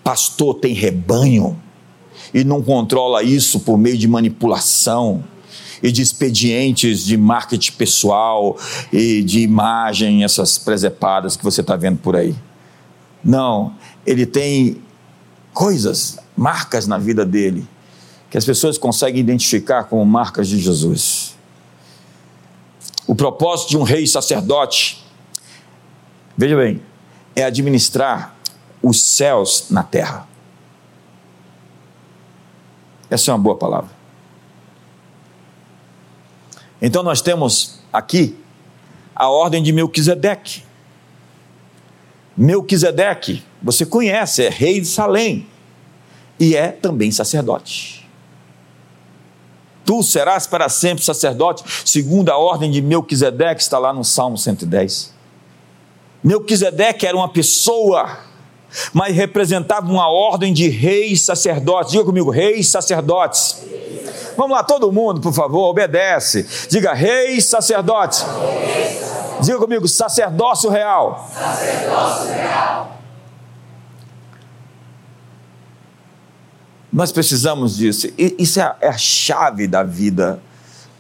[0.02, 1.60] Pastor tem rebanho
[2.32, 5.24] e não controla isso por meio de manipulação
[5.82, 8.56] e de expedientes de marketing pessoal
[8.92, 12.34] e de imagem, essas presepadas que você está vendo por aí.
[13.22, 13.74] Não,
[14.06, 14.82] ele tem
[15.52, 17.66] coisas, marcas na vida dele,
[18.30, 21.34] que as pessoas conseguem identificar como marcas de Jesus.
[23.06, 25.04] O propósito de um rei sacerdote,
[26.36, 26.82] veja bem,
[27.34, 28.36] é administrar
[28.82, 30.27] os céus na terra.
[33.10, 33.90] Essa é uma boa palavra.
[36.80, 38.36] Então nós temos aqui
[39.14, 40.62] a ordem de Melquisedeque.
[42.36, 45.48] Melquisedeque, você conhece, é rei de Salém
[46.38, 48.08] e é também sacerdote.
[49.84, 55.14] Tu serás para sempre sacerdote, segundo a ordem de Melquisedeque, está lá no Salmo 110.
[56.22, 58.18] Melquisedeque era uma pessoa,
[58.92, 61.92] mas representava uma ordem de reis sacerdotes.
[61.92, 63.56] Diga comigo, reis sacerdotes.
[64.36, 66.46] Vamos lá, todo mundo, por favor, obedece.
[66.68, 68.24] Diga, reis sacerdotes.
[69.40, 71.28] Diga comigo, sacerdócio real.
[71.32, 72.98] Sacerdócio real.
[76.92, 78.08] Nós precisamos disso.
[78.16, 80.40] Isso é, é a chave da vida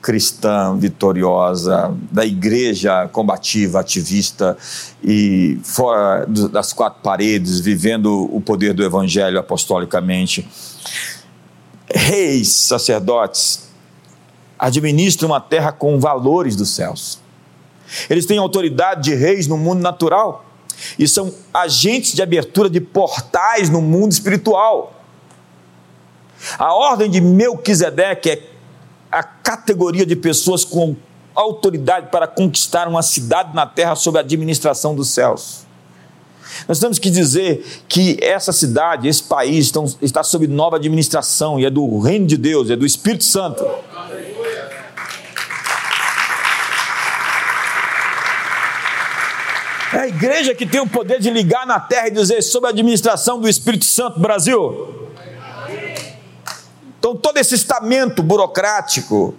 [0.00, 4.56] cristã vitoriosa, da igreja combativa, ativista
[5.02, 10.48] e fora das quatro paredes, vivendo o poder do evangelho apostolicamente.
[11.90, 13.68] Reis, sacerdotes,
[14.58, 17.18] administram uma terra com valores dos céus.
[18.10, 20.44] Eles têm autoridade de reis no mundo natural
[20.98, 24.94] e são agentes de abertura de portais no mundo espiritual.
[26.58, 28.36] A ordem de Melquisedeque é
[29.10, 30.96] a categoria de pessoas com
[31.34, 35.66] autoridade para conquistar uma cidade na terra sob a administração dos céus.
[36.66, 41.64] Nós temos que dizer que essa cidade, esse país, estão, está sob nova administração e
[41.64, 43.64] é do reino de Deus, é do Espírito Santo.
[49.92, 52.70] É a igreja que tem o poder de ligar na terra e dizer sob a
[52.70, 55.07] administração do Espírito Santo, Brasil.
[56.98, 59.34] Então, todo esse estamento burocrático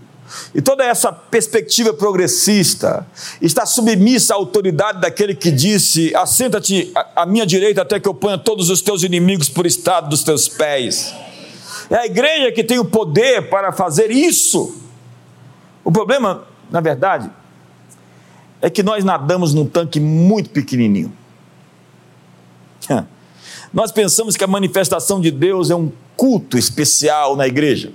[0.53, 3.05] e toda essa perspectiva progressista
[3.41, 8.37] está submissa à autoridade daquele que disse: Assenta-te à minha direita até que eu ponha
[8.37, 11.13] todos os teus inimigos por estado dos teus pés.
[11.89, 14.75] É a igreja que tem o poder para fazer isso.
[15.83, 17.29] O problema, na verdade,
[18.61, 21.11] é que nós nadamos num tanque muito pequenininho.
[23.73, 27.93] Nós pensamos que a manifestação de Deus é um culto especial na igreja.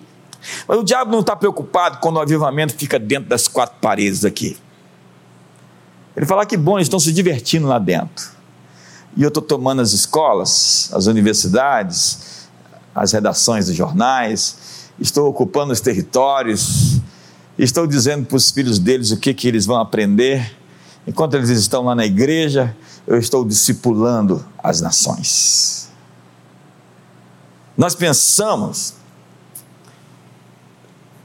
[0.66, 4.57] Mas o diabo não está preocupado quando o avivamento fica dentro das quatro paredes aqui.
[6.16, 8.31] Ele fala que bom, eles estão se divertindo lá dentro.
[9.14, 12.49] E eu estou tomando as escolas, as universidades,
[12.95, 17.01] as redações dos jornais, estou ocupando os territórios,
[17.59, 20.57] estou dizendo para os filhos deles o que, que eles vão aprender.
[21.07, 22.75] Enquanto eles estão lá na igreja,
[23.07, 25.84] eu estou discipulando as nações.
[27.77, 28.95] Nós pensamos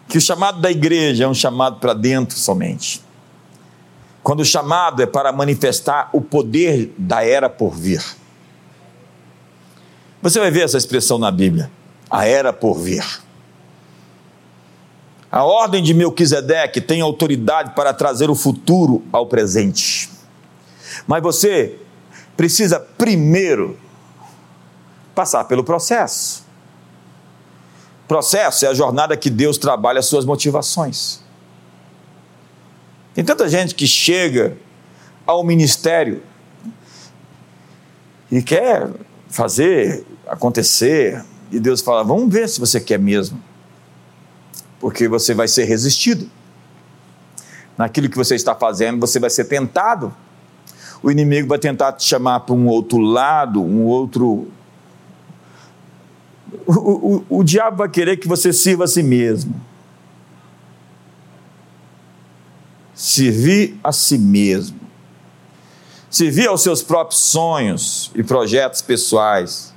[0.07, 3.03] que o chamado da igreja é um chamado para dentro somente.
[4.23, 8.03] Quando o chamado é para manifestar o poder da era por vir.
[10.21, 11.71] Você vai ver essa expressão na Bíblia,
[12.09, 13.05] a era por vir.
[15.31, 20.09] A ordem de Melquisedeque tem autoridade para trazer o futuro ao presente.
[21.07, 21.77] Mas você
[22.35, 23.77] precisa primeiro
[25.19, 26.45] passar pelo processo.
[28.07, 31.19] Processo é a jornada que Deus trabalha as suas motivações.
[33.13, 34.55] Tem tanta gente que chega
[35.25, 36.23] ao ministério
[38.31, 38.89] e quer
[39.27, 43.43] fazer acontecer, e Deus fala: vamos ver se você quer mesmo,
[44.79, 46.29] porque você vai ser resistido.
[47.77, 50.15] Naquilo que você está fazendo, você vai ser tentado.
[51.03, 54.49] O inimigo vai tentar te chamar para um outro lado, um outro
[56.65, 59.59] o, o, o diabo vai querer que você sirva a si mesmo.
[62.93, 64.79] Servir a si mesmo.
[66.09, 69.73] Servir aos seus próprios sonhos e projetos pessoais.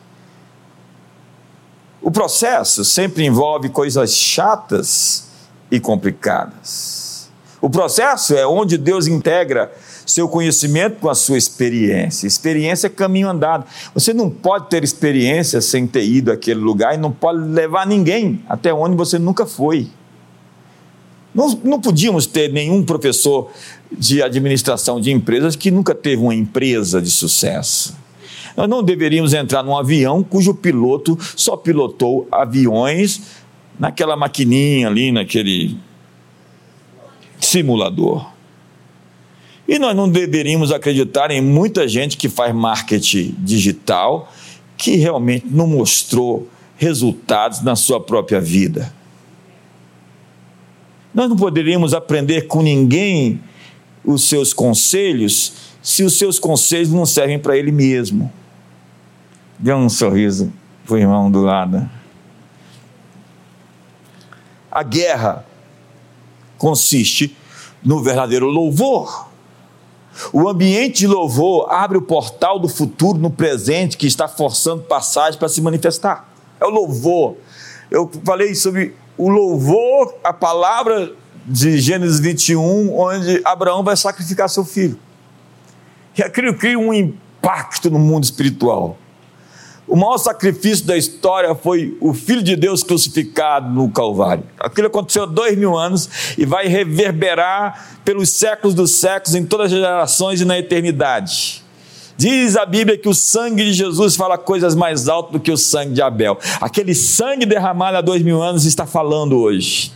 [2.01, 5.29] O processo sempre envolve coisas chatas
[5.71, 7.31] e complicadas.
[7.61, 9.73] O processo é onde Deus integra
[10.07, 12.27] seu conhecimento com a sua experiência.
[12.27, 13.65] Experiência é caminho andado.
[13.95, 18.41] Você não pode ter experiência sem ter ido àquele lugar e não pode levar ninguém
[18.49, 19.89] até onde você nunca foi.
[21.35, 23.51] Não, não podíamos ter nenhum professor
[23.91, 27.97] de administração de empresas que nunca teve uma empresa de sucesso.
[28.57, 33.23] Nós não deveríamos entrar num avião cujo piloto só pilotou aviões
[33.79, 35.77] naquela maquininha ali, naquele
[37.41, 38.31] simulador.
[39.67, 44.31] E nós não deveríamos acreditar em muita gente que faz marketing digital
[44.77, 48.93] que realmente não mostrou resultados na sua própria vida.
[51.15, 53.41] Nós não poderíamos aprender com ninguém
[54.05, 55.53] os seus conselhos
[55.83, 58.33] se os seus conselhos não servem para ele mesmo.
[59.59, 60.53] Dê um sorriso
[60.85, 61.89] para o irmão do lado.
[64.71, 65.45] A guerra
[66.57, 67.37] consiste
[67.85, 69.29] no verdadeiro louvor.
[70.33, 75.39] O ambiente de louvor abre o portal do futuro no presente que está forçando passagem
[75.39, 76.29] para se manifestar.
[76.61, 77.37] É o louvor.
[77.91, 81.13] Eu falei sobre o louvor, a palavra
[81.47, 84.99] de Gênesis 21, onde Abraão vai sacrificar seu filho.
[86.17, 88.97] E aquilo cria um impacto no mundo espiritual.
[89.87, 94.45] O maior sacrifício da história foi o Filho de Deus crucificado no Calvário.
[94.59, 96.09] Aquilo aconteceu há dois mil anos
[96.39, 101.63] e vai reverberar pelos séculos dos séculos, em todas as gerações e na eternidade.
[102.17, 105.57] Diz a Bíblia que o sangue de Jesus fala coisas mais altas do que o
[105.57, 106.39] sangue de Abel.
[106.61, 109.93] Aquele sangue derramado há dois mil anos está falando hoje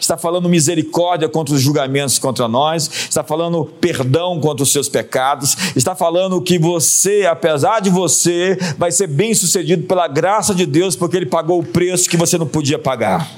[0.00, 5.56] está falando misericórdia contra os julgamentos contra nós, está falando perdão contra os seus pecados,
[5.76, 10.96] está falando que você, apesar de você, vai ser bem sucedido pela graça de Deus,
[10.96, 13.30] porque Ele pagou o preço que você não podia pagar.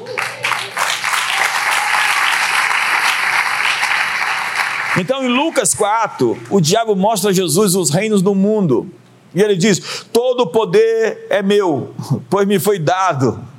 [4.97, 8.89] Então, em Lucas 4, o diabo mostra a Jesus os reinos do mundo.
[9.35, 11.93] E ele diz: Todo o poder é meu,
[12.31, 13.53] pois me foi dado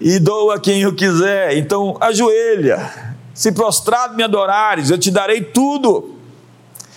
[0.00, 1.56] e dou a quem eu quiser.
[1.56, 6.16] Então, ajoelha, se prostrado me adorares, eu te darei tudo.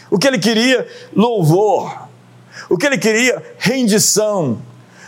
[0.09, 0.87] O que ele queria?
[1.15, 2.07] Louvor.
[2.69, 3.41] O que ele queria?
[3.57, 4.61] Rendição.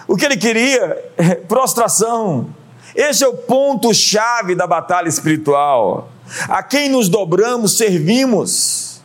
[0.08, 1.12] O que ele queria?
[1.48, 2.48] Prostração.
[2.96, 6.10] Esse é o ponto-chave da batalha espiritual.
[6.48, 9.02] A quem nos dobramos, servimos.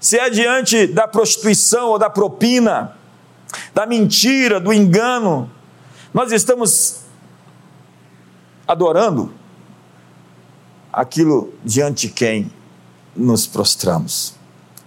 [0.00, 2.96] Se é diante da prostituição ou da propina,
[3.74, 5.50] da mentira, do engano,
[6.12, 7.01] nós estamos
[8.66, 9.32] adorando
[10.92, 12.52] aquilo diante de quem
[13.16, 14.34] nos prostramos.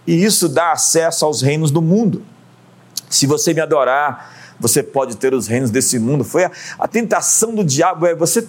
[0.06, 2.24] E isso dá acesso aos reinos do mundo.
[3.10, 6.24] Se você me adorar, você pode ter os reinos desse mundo.
[6.24, 8.48] Foi a, a tentação do diabo é você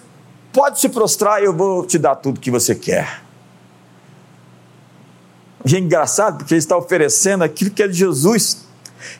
[0.53, 3.23] pode se prostrar e eu vou te dar tudo que você quer.
[5.65, 8.66] E é engraçado porque ele está oferecendo aquilo que é de Jesus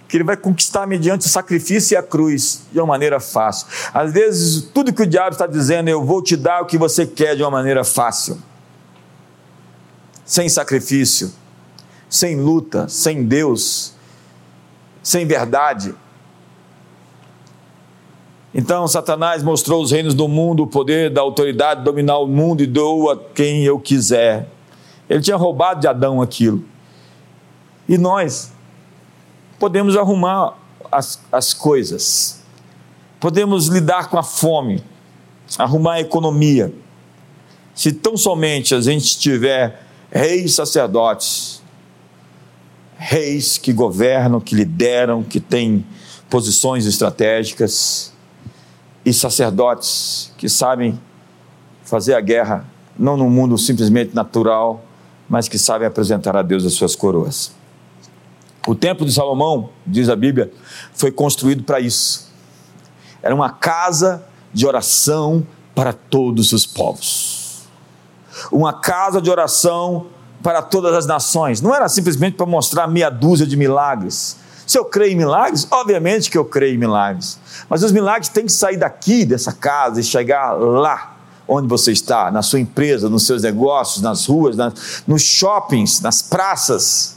[0.09, 3.67] que ele vai conquistar mediante o sacrifício e a cruz, de uma maneira fácil.
[3.93, 7.07] Às vezes, tudo que o diabo está dizendo, eu vou te dar o que você
[7.07, 8.39] quer de uma maneira fácil.
[10.25, 11.33] Sem sacrifício,
[12.09, 13.93] sem luta, sem Deus,
[15.03, 15.95] sem verdade.
[18.59, 22.63] Então, Satanás mostrou os reinos do mundo, o poder da autoridade de dominar o mundo
[22.63, 24.49] e dou a quem eu quiser.
[25.11, 26.65] Ele tinha roubado de Adão aquilo.
[27.89, 28.53] E nós,
[29.59, 30.57] podemos arrumar
[30.91, 32.43] as, as coisas,
[33.21, 34.83] podemos lidar com a fome,
[35.59, 36.73] arrumar a economia.
[37.75, 41.63] Se tão somente a gente tiver reis sacerdotes,
[42.97, 45.85] reis que governam, que lideram, que têm
[46.31, 48.13] posições estratégicas,
[49.07, 51.01] e sacerdotes que sabem
[51.85, 52.67] fazer a guerra,
[52.99, 54.85] não no mundo simplesmente natural,
[55.29, 57.53] mas que sabem apresentar a Deus as suas coroas.
[58.67, 60.53] O templo de Salomão, diz a Bíblia,
[60.93, 62.29] foi construído para isso.
[63.23, 67.63] Era uma casa de oração para todos os povos.
[68.51, 70.07] Uma casa de oração
[70.43, 71.61] para todas as nações.
[71.61, 74.37] Não era simplesmente para mostrar meia dúzia de milagres.
[74.67, 77.39] Se eu creio em milagres, obviamente que eu creio em milagres.
[77.69, 82.33] Mas os milagres têm que sair daqui, dessa casa, e chegar lá onde você está,
[82.33, 87.16] na sua empresa, nos seus negócios, nas ruas, nas, nos shoppings, nas praças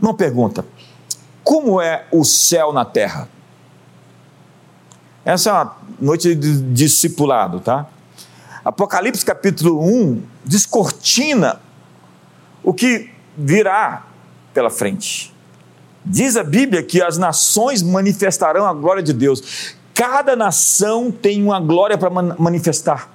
[0.00, 0.64] uma pergunta:
[1.42, 3.28] como é o céu na terra?
[5.24, 7.86] Essa é uma noite de discipulado, tá?
[8.64, 11.60] Apocalipse capítulo 1 descortina
[12.62, 14.06] o que virá
[14.52, 15.32] pela frente.
[16.04, 19.74] Diz a Bíblia que as nações manifestarão a glória de Deus.
[19.94, 23.08] Cada nação tem uma glória para manifestar.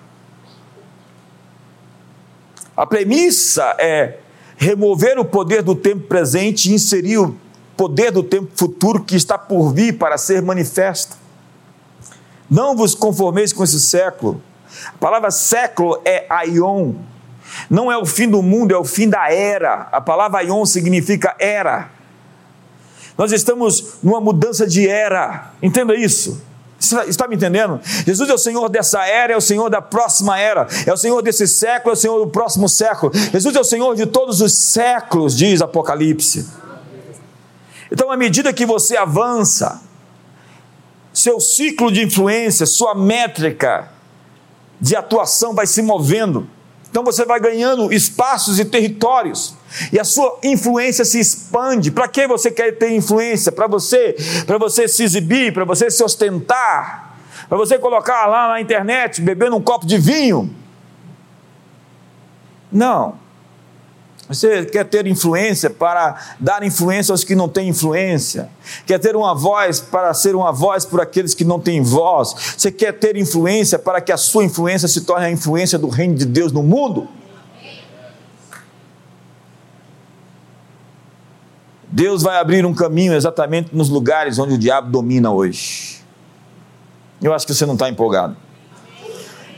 [2.75, 4.19] A premissa é
[4.61, 7.35] remover o poder do tempo presente e inserir o
[7.75, 11.17] poder do tempo futuro que está por vir para ser manifesto.
[12.47, 14.39] Não vos conformeis com esse século.
[14.85, 16.93] A palavra século é aion.
[17.71, 19.87] Não é o fim do mundo, é o fim da era.
[19.91, 21.89] A palavra aion significa era.
[23.17, 25.53] Nós estamos numa mudança de era.
[25.59, 26.39] Entenda isso.
[27.07, 27.79] Está me entendendo?
[28.05, 31.21] Jesus é o Senhor dessa era, é o Senhor da próxima era, é o Senhor
[31.21, 33.11] desse século, é o Senhor do próximo século.
[33.13, 36.49] Jesus é o Senhor de todos os séculos, diz Apocalipse.
[37.91, 39.81] Então, à medida que você avança,
[41.13, 43.89] seu ciclo de influência, sua métrica
[44.79, 46.47] de atuação vai se movendo.
[46.91, 49.55] Então você vai ganhando espaços e territórios.
[49.93, 51.89] E a sua influência se expande.
[51.89, 53.49] Para que você quer ter influência?
[53.49, 54.13] Para você,
[54.45, 57.17] para você se exibir, para você se ostentar,
[57.47, 60.53] para você colocar lá na internet bebendo um copo de vinho.
[62.69, 63.20] Não.
[64.33, 68.49] Você quer ter influência para dar influência aos que não têm influência.
[68.85, 72.33] Quer ter uma voz para ser uma voz por aqueles que não têm voz.
[72.57, 76.15] Você quer ter influência para que a sua influência se torne a influência do reino
[76.15, 77.09] de Deus no mundo.
[81.91, 86.01] Deus vai abrir um caminho exatamente nos lugares onde o diabo domina hoje.
[87.21, 88.37] Eu acho que você não está empolgado.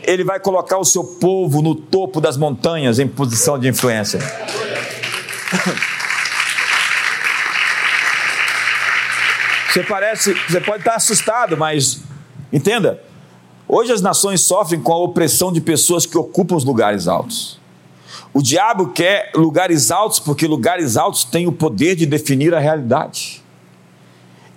[0.05, 4.19] Ele vai colocar o seu povo no topo das montanhas em posição de influência.
[9.71, 12.01] Você parece, você pode estar assustado, mas
[12.51, 13.01] entenda.
[13.67, 17.59] Hoje as nações sofrem com a opressão de pessoas que ocupam os lugares altos.
[18.31, 23.41] O diabo quer lugares altos porque lugares altos têm o poder de definir a realidade.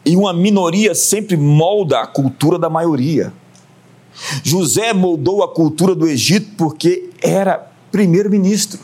[0.04, 3.32] E uma minoria sempre molda a cultura da maioria.
[4.42, 8.80] José moldou a cultura do Egito porque era primeiro-ministro.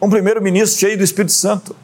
[0.00, 1.74] Um primeiro-ministro cheio do Espírito Santo.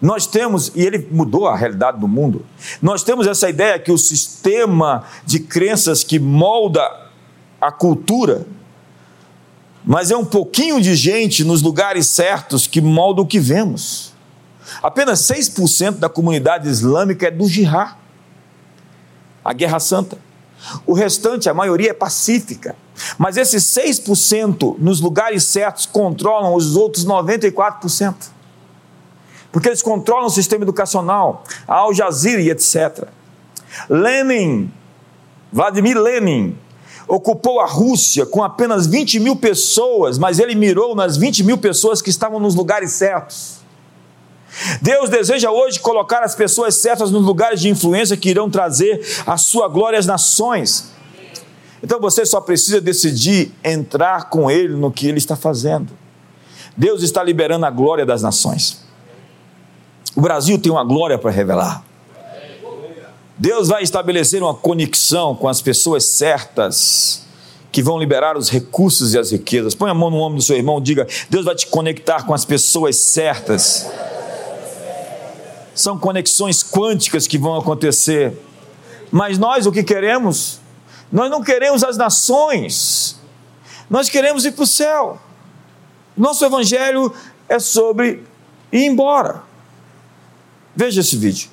[0.00, 2.44] Nós temos, e ele mudou a realidade do mundo,
[2.82, 6.82] nós temos essa ideia que o sistema de crenças que molda
[7.60, 8.46] a cultura,
[9.84, 14.12] mas é um pouquinho de gente nos lugares certos que molda o que vemos.
[14.82, 17.96] Apenas 6% da comunidade islâmica é do jihad,
[19.44, 20.18] a Guerra Santa.
[20.86, 22.76] O restante, a maioria é pacífica.
[23.18, 28.14] Mas esses 6% nos lugares certos controlam os outros 94%.
[29.50, 33.08] Porque eles controlam o sistema educacional, a Al Jazeera e etc.
[33.88, 34.70] Lenin,
[35.52, 36.58] Vladimir Lenin,
[37.06, 42.00] ocupou a Rússia com apenas 20 mil pessoas, mas ele mirou nas 20 mil pessoas
[42.00, 43.63] que estavam nos lugares certos.
[44.80, 49.36] Deus deseja hoje colocar as pessoas certas nos lugares de influência que irão trazer a
[49.36, 50.92] sua glória às nações.
[51.82, 55.92] Então você só precisa decidir entrar com Ele no que Ele está fazendo.
[56.76, 58.82] Deus está liberando a glória das nações.
[60.16, 61.84] O Brasil tem uma glória para revelar.
[63.36, 67.22] Deus vai estabelecer uma conexão com as pessoas certas
[67.72, 69.74] que vão liberar os recursos e as riquezas.
[69.74, 72.44] Põe a mão no ombro do seu irmão, diga: Deus vai te conectar com as
[72.44, 73.90] pessoas certas
[75.74, 78.32] são conexões quânticas que vão acontecer.
[79.10, 80.60] Mas nós o que queremos?
[81.10, 83.20] Nós não queremos as nações,
[83.88, 85.20] nós queremos ir para o céu.
[86.16, 87.12] Nosso evangelho
[87.48, 88.22] é sobre
[88.72, 89.42] ir embora.
[90.74, 91.48] Veja esse vídeo.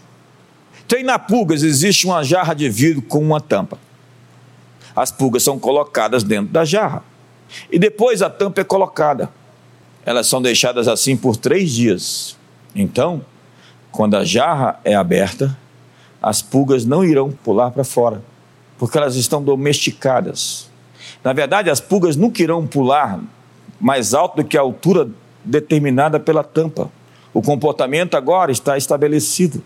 [0.88, 3.78] Tem na pulgas existe uma jarra de vidro com uma tampa.
[4.96, 7.04] As pulgas são colocadas dentro da jarra.
[7.72, 9.30] E depois a tampa é colocada.
[10.06, 12.38] Elas são deixadas assim por três dias.
[12.76, 13.24] Então,
[13.92, 15.58] quando a jarra é aberta,
[16.22, 18.22] as pulgas não irão pular para fora,
[18.78, 20.70] porque elas estão domesticadas.
[21.24, 23.20] Na verdade, as pulgas nunca irão pular
[23.80, 25.10] mais alto do que a altura
[25.44, 26.92] determinada pela tampa.
[27.34, 29.64] O comportamento agora está estabelecido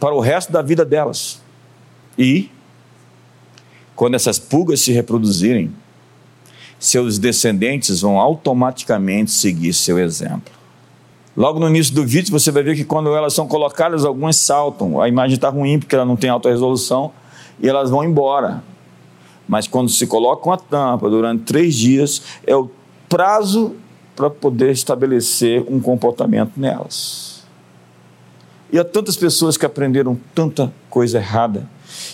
[0.00, 1.40] para o resto da vida delas.
[2.18, 2.50] E,
[3.94, 5.72] quando essas pulgas se reproduzirem,
[6.78, 10.55] seus descendentes vão automaticamente seguir seu exemplo.
[11.36, 15.00] Logo no início do vídeo, você vai ver que quando elas são colocadas, algumas saltam.
[15.00, 17.12] A imagem está ruim porque ela não tem alta resolução
[17.60, 18.64] e elas vão embora.
[19.46, 22.70] Mas quando se coloca uma tampa durante três dias, é o
[23.06, 23.76] prazo
[24.16, 27.44] para poder estabelecer um comportamento nelas.
[28.72, 31.68] E há tantas pessoas que aprenderam tanta coisa errada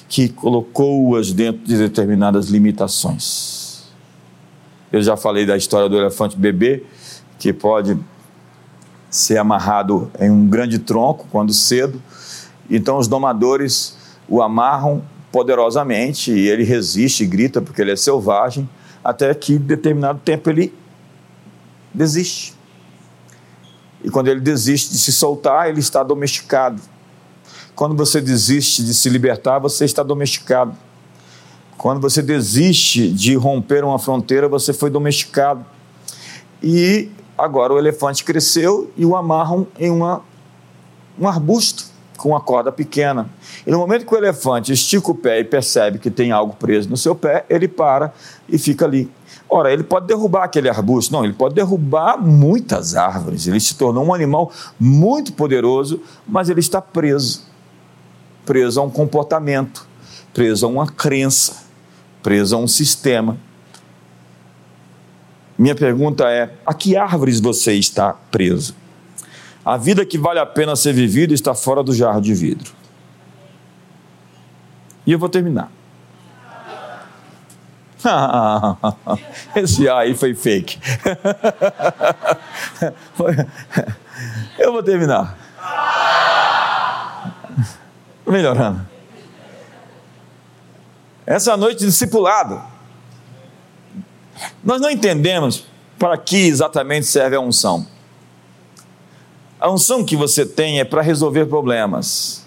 [0.09, 3.85] que colocou-as dentro de determinadas limitações.
[4.93, 6.83] Eu já falei da história do elefante bebê,
[7.39, 7.97] que pode
[9.13, 12.03] ser amarrado em um grande tronco quando cedo.
[12.71, 13.95] Então os domadores
[14.27, 18.67] o amarram poderosamente e ele resiste, grita porque ele é selvagem,
[19.05, 20.75] até que determinado tempo ele
[21.93, 22.55] desiste.
[24.03, 26.81] E quando ele desiste de se soltar, ele está domesticado.
[27.75, 30.75] Quando você desiste de se libertar, você está domesticado.
[31.77, 35.65] Quando você desiste de romper uma fronteira, você foi domesticado.
[36.63, 40.23] E Agora o elefante cresceu e o amarram em uma,
[41.19, 43.29] um arbusto com uma corda pequena.
[43.67, 46.89] E no momento que o elefante estica o pé e percebe que tem algo preso
[46.89, 48.13] no seu pé, ele para
[48.49, 49.11] e fica ali.
[49.49, 51.13] Ora, ele pode derrubar aquele arbusto?
[51.13, 53.47] Não, ele pode derrubar muitas árvores.
[53.47, 57.53] Ele se tornou um animal muito poderoso, mas ele está preso
[58.45, 59.87] preso a um comportamento,
[60.33, 61.65] preso a uma crença,
[62.23, 63.37] preso a um sistema.
[65.59, 68.75] Minha pergunta é: a que árvores você está preso?
[69.65, 72.73] A vida que vale a pena ser vivida está fora do jarro de vidro.
[75.07, 75.71] E eu vou terminar.
[79.55, 80.81] Esse aí foi fake.
[84.59, 85.39] Eu vou terminar.
[88.27, 88.87] Melhorando.
[91.27, 92.72] Essa noite discipulado.
[94.63, 95.67] Nós não entendemos
[95.99, 97.87] para que exatamente serve a unção.
[99.61, 102.45] A unção que você tem é para resolver problemas.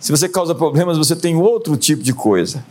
[0.00, 2.64] Se você causa problemas, você tem outro tipo de coisa.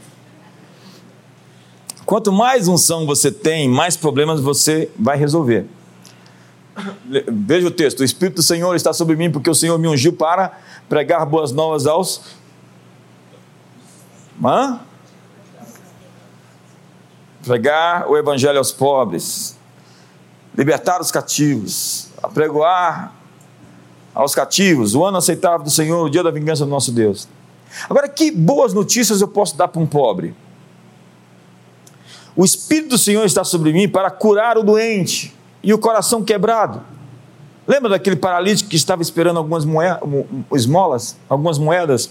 [2.06, 5.66] Quanto mais unção você tem, mais problemas você vai resolver.
[7.28, 10.14] Veja o texto: O Espírito do Senhor está sobre mim, porque o Senhor me ungiu
[10.14, 10.60] para
[10.90, 12.22] pregar boas novas aos.
[14.44, 14.80] Hã?
[17.46, 19.58] Pregar o Evangelho aos pobres,
[20.58, 23.14] libertar os cativos, apregoar
[24.14, 27.28] aos cativos, o ano aceitável do Senhor, o dia da vingança do nosso Deus.
[27.90, 30.36] Agora, que boas notícias eu posso dar para um pobre?
[32.36, 36.82] O Espírito do Senhor está sobre mim para curar o doente e o coração quebrado.
[37.68, 40.00] Lembra daquele paralítico que estava esperando algumas moedas,
[40.54, 42.10] esmolas, algumas moedas?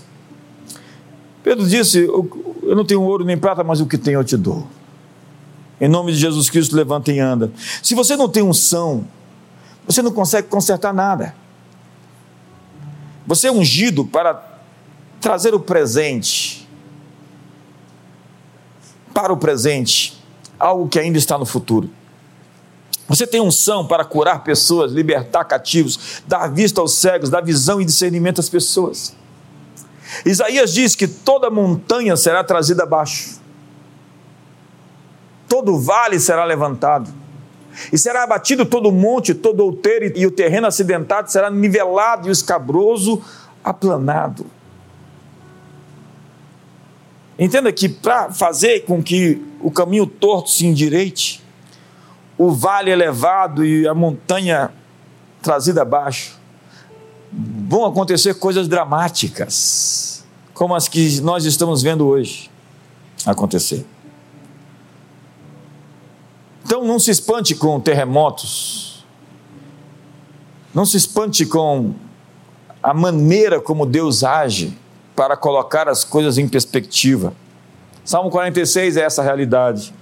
[1.43, 4.67] Pedro disse: Eu não tenho ouro nem prata, mas o que tenho eu te dou.
[5.83, 7.53] Em nome de Jesus Cristo, levanta e anda.
[7.83, 9.07] Se você não tem unção,
[9.87, 11.35] você não consegue consertar nada.
[13.27, 14.43] Você é ungido para
[15.21, 16.63] trazer o presente
[19.13, 20.19] para o presente,
[20.59, 21.91] algo que ainda está no futuro.
[23.09, 27.85] Você tem unção para curar pessoas, libertar cativos, dar vista aos cegos, dar visão e
[27.85, 29.15] discernimento às pessoas.
[30.25, 33.41] Isaías diz que toda montanha será trazida abaixo,
[35.63, 37.09] todo vale será levantado,
[37.93, 42.33] e será abatido todo monte, todo outeiro, e o terreno acidentado será nivelado e o
[42.33, 43.23] escabroso
[43.63, 44.45] aplanado.
[47.39, 51.43] Entenda que para fazer com que o caminho torto se endireite,
[52.37, 54.71] o vale elevado e a montanha
[55.41, 56.39] trazida abaixo,
[57.33, 62.51] vão acontecer coisas dramáticas, como as que nós estamos vendo hoje
[63.25, 63.87] acontecer.
[66.73, 69.05] Então não se espante com terremotos,
[70.73, 71.93] não se espante com
[72.83, 74.79] a maneira como Deus age
[75.15, 77.35] para colocar as coisas em perspectiva.
[78.03, 79.93] Salmo 46 é essa realidade.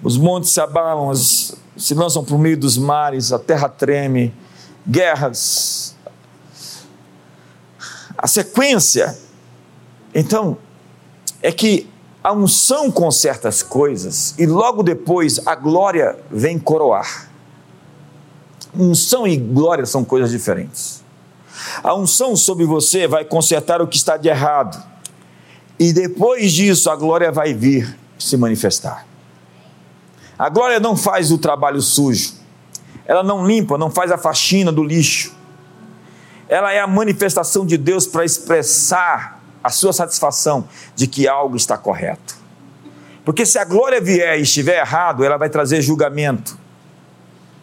[0.00, 4.32] Os montes se abalam, se lançam por meio dos mares, a terra treme,
[4.88, 5.96] guerras.
[8.16, 9.18] A sequência,
[10.14, 10.56] então,
[11.42, 11.90] é que
[12.22, 17.28] a unção conserta as coisas e logo depois a glória vem coroar.
[18.74, 21.02] Unção e glória são coisas diferentes.
[21.82, 24.82] A unção sobre você vai consertar o que está de errado.
[25.78, 29.04] E depois disso, a glória vai vir se manifestar.
[30.38, 32.34] A glória não faz o trabalho sujo.
[33.04, 35.34] Ela não limpa, não faz a faxina do lixo.
[36.48, 41.76] Ela é a manifestação de Deus para expressar a sua satisfação de que algo está
[41.76, 42.36] correto.
[43.24, 46.58] Porque se a glória vier e estiver errado, ela vai trazer julgamento,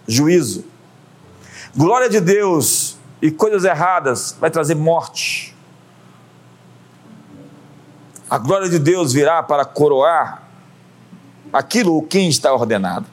[0.08, 0.64] juízo.
[1.76, 5.56] Glória de Deus e coisas erradas vai trazer morte.
[8.30, 10.44] A glória de Deus virá para coroar
[11.52, 13.06] aquilo o quem está ordenado.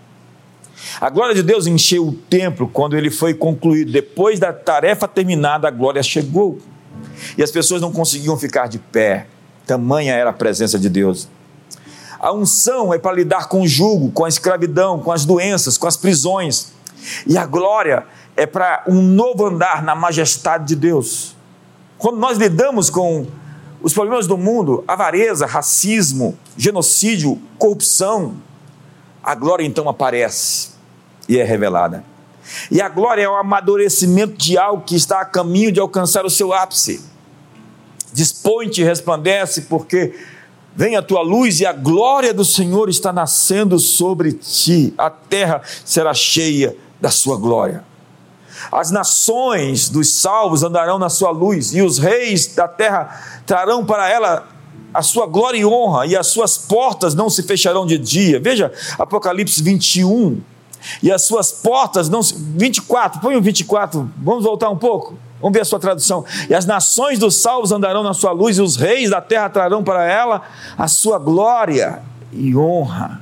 [1.01, 3.91] A glória de Deus encheu o templo quando ele foi concluído.
[3.91, 6.61] Depois da tarefa terminada, a glória chegou.
[7.37, 9.27] E as pessoas não conseguiam ficar de pé.
[9.67, 11.29] Tamanha era a presença de Deus.
[12.19, 15.87] A unção é para lidar com o jugo, com a escravidão, com as doenças, com
[15.87, 16.73] as prisões.
[17.27, 18.07] E a glória
[18.37, 21.37] é para um novo andar na majestade de Deus.
[21.99, 23.27] Quando nós lidamos com
[23.83, 28.37] os problemas do mundo, avareza, racismo, genocídio, corrupção,
[29.23, 30.71] a glória então aparece
[31.29, 32.05] e é revelada.
[32.71, 36.31] E a glória é o amadurecimento de algo que está a caminho de alcançar o
[36.31, 37.03] seu ápice.
[38.13, 40.15] Dispõe-te e resplandece, porque
[40.75, 44.95] vem a tua luz e a glória do Senhor está nascendo sobre ti.
[44.97, 47.85] A terra será cheia da sua glória.
[48.73, 54.09] As nações dos salvos andarão na sua luz, e os reis da terra trarão para
[54.09, 54.49] ela
[54.93, 58.41] a sua glória e honra, e as suas portas não se fecharão de dia.
[58.41, 60.41] Veja Apocalipse 21.
[61.03, 62.35] E as suas portas não se.
[62.37, 65.19] 24, põe o 24, vamos voltar um pouco.
[65.41, 66.25] Vamos ver a sua tradução.
[66.49, 69.85] E as nações dos salvos andarão na sua luz, e os reis da terra trarão
[69.85, 70.43] para ela
[70.77, 72.01] a sua glória
[72.33, 73.21] e honra.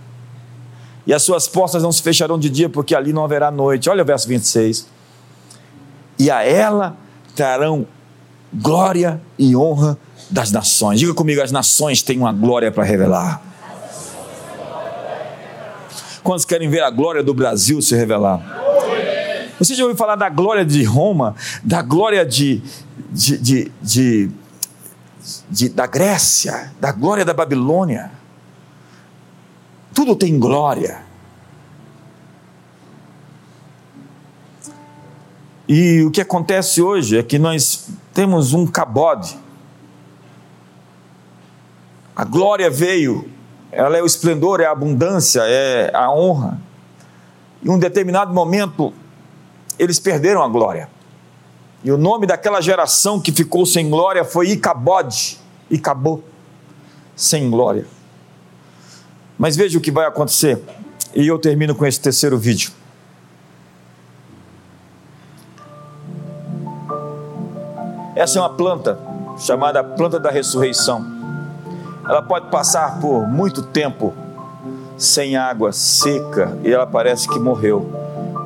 [1.07, 3.91] E as suas portas não se fecharão de dia, porque ali não haverá noite.
[3.91, 4.95] Olha o verso 26
[6.19, 6.97] e a ela
[7.35, 7.87] trarão
[8.53, 9.99] glória e honra
[10.31, 11.01] das nações.
[11.01, 13.43] Diga comigo, as nações têm uma glória para revelar.
[16.25, 18.41] Quantos querem ver a glória do Brasil se revelar?
[19.59, 22.63] Você já ouviu falar da glória de Roma, da glória de,
[23.13, 24.31] de, de, de,
[25.51, 28.11] de da Grécia, da glória da Babilônia?
[29.93, 31.03] Tudo tem glória.
[35.69, 39.39] E o que acontece hoje é que nós temos um cabode.
[42.17, 43.29] A glória veio,
[43.77, 46.59] ela é o esplendor, é a abundância, é a honra.
[47.63, 48.93] Em um determinado momento,
[49.79, 50.89] eles perderam a glória.
[51.83, 55.39] E o nome daquela geração que ficou sem glória foi Icabode,
[55.71, 56.23] e acabou
[57.17, 57.87] sem glória.
[59.37, 60.63] Mas veja o que vai acontecer.
[61.15, 62.73] E eu termino com esse terceiro vídeo.
[68.15, 68.99] Essa é uma planta
[69.39, 71.14] chamada planta da ressurreição.
[72.07, 74.13] Ela pode passar por muito tempo
[74.97, 77.91] sem água, seca, e ela parece que morreu.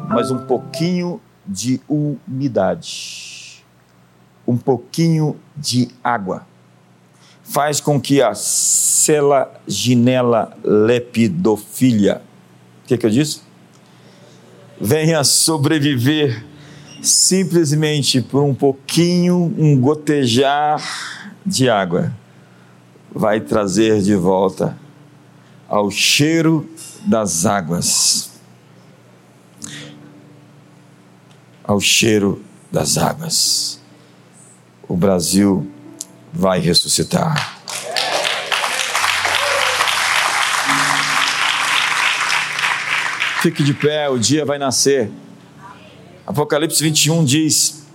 [0.09, 3.65] Mas um pouquinho de umidade,
[4.47, 6.47] um pouquinho de água,
[7.43, 12.23] faz com que a selaginela lepidofilia,
[12.85, 13.43] o que, que eu disse?
[14.81, 16.45] Venha sobreviver
[17.03, 20.81] simplesmente por um pouquinho, um gotejar
[21.45, 22.13] de água,
[23.13, 24.79] vai trazer de volta
[25.69, 26.69] ao cheiro
[27.05, 28.31] das águas.
[31.65, 32.43] Ao cheiro
[32.73, 33.81] das águas.
[34.89, 35.71] O Brasil
[36.33, 37.59] vai ressuscitar.
[43.43, 45.11] Fique de pé, o dia vai nascer.
[46.27, 47.87] Apocalipse 21 diz: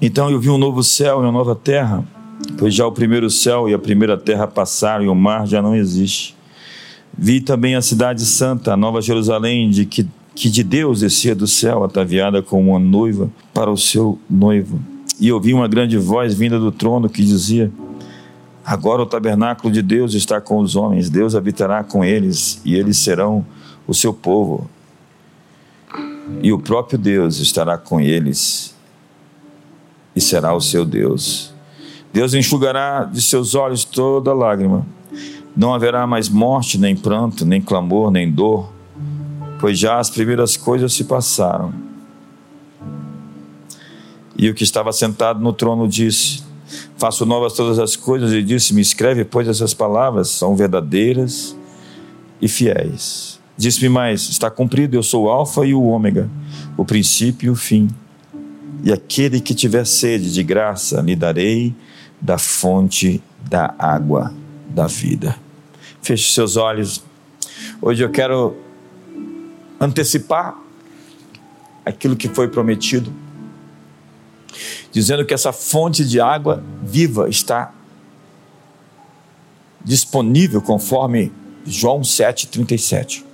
[0.00, 2.04] Então eu vi um novo céu e uma nova terra,
[2.58, 5.74] pois já o primeiro céu e a primeira terra passaram e o mar já não
[5.74, 6.36] existe.
[7.16, 11.46] Vi também a cidade santa, a nova Jerusalém, de que, que de Deus descia do
[11.46, 14.80] céu, ataviada como uma noiva para o seu noivo.
[15.20, 17.70] E ouvi uma grande voz vinda do trono que dizia:
[18.64, 22.96] Agora o tabernáculo de Deus está com os homens, Deus habitará com eles, e eles
[22.96, 23.44] serão
[23.86, 24.70] o seu povo
[26.42, 28.74] e o próprio Deus estará com eles
[30.14, 31.49] e será o seu Deus.
[32.12, 34.84] Deus enxugará de seus olhos toda lágrima.
[35.56, 38.72] Não haverá mais morte, nem pranto, nem clamor, nem dor,
[39.60, 41.72] pois já as primeiras coisas se passaram.
[44.36, 46.42] E o que estava sentado no trono disse:
[46.96, 51.56] Faço novas todas as coisas, e disse: Me escreve, pois essas palavras são verdadeiras
[52.40, 53.38] e fiéis.
[53.56, 56.28] Disse-me mais: Está cumprido, eu sou o Alfa e o Ômega,
[56.76, 57.88] o princípio e o fim.
[58.82, 61.74] E aquele que tiver sede de graça, lhe darei
[62.20, 64.32] da fonte da água
[64.68, 65.36] da vida.
[66.02, 67.02] Feche seus olhos.
[67.80, 68.56] Hoje eu quero
[69.80, 70.56] antecipar
[71.84, 73.12] aquilo que foi prometido,
[74.92, 77.72] dizendo que essa fonte de água viva está
[79.82, 81.32] disponível conforme
[81.64, 83.24] João 7,37.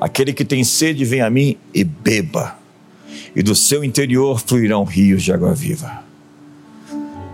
[0.00, 2.58] Aquele que tem sede, vem a mim e beba,
[3.34, 6.09] e do seu interior fluirão rios de água viva.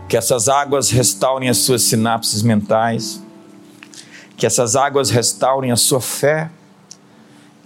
[0.08, 3.22] Que essas águas restaurem as suas sinapses mentais,
[4.36, 6.50] que essas águas restaurem a sua fé,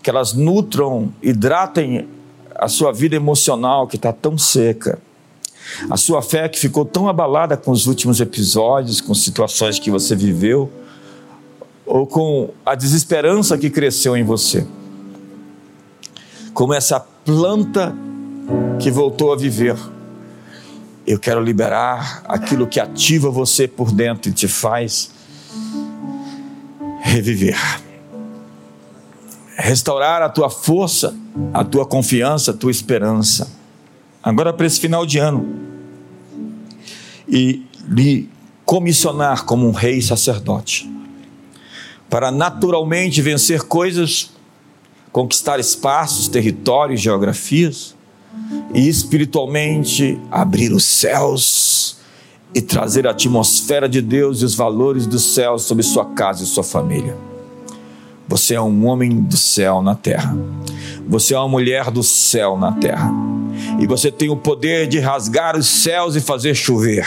[0.03, 2.09] que elas nutram, hidratem
[2.55, 4.99] a sua vida emocional que está tão seca,
[5.89, 10.17] a sua fé que ficou tão abalada com os últimos episódios, com situações que você
[10.17, 10.71] viveu,
[11.87, 14.67] ou com a desesperança que cresceu em você.
[16.55, 17.95] Como essa planta
[18.79, 19.77] que voltou a viver.
[21.11, 25.11] Eu quero liberar aquilo que ativa você por dentro e te faz
[27.03, 27.59] reviver.
[29.57, 31.13] Restaurar a tua força,
[31.53, 33.51] a tua confiança, a tua esperança.
[34.23, 35.53] Agora, para esse final de ano,
[37.29, 38.31] e lhe
[38.65, 40.89] comissionar como um rei sacerdote,
[42.09, 44.31] para naturalmente vencer coisas
[45.11, 47.97] conquistar espaços, territórios, geografias
[48.75, 51.99] e espiritualmente abrir os céus
[52.55, 56.47] e trazer a atmosfera de Deus e os valores dos céus sobre sua casa e
[56.47, 57.17] sua família.
[58.27, 60.37] Você é um homem do céu na terra.
[61.09, 63.13] Você é uma mulher do céu na terra.
[63.81, 67.05] E você tem o poder de rasgar os céus e fazer chover.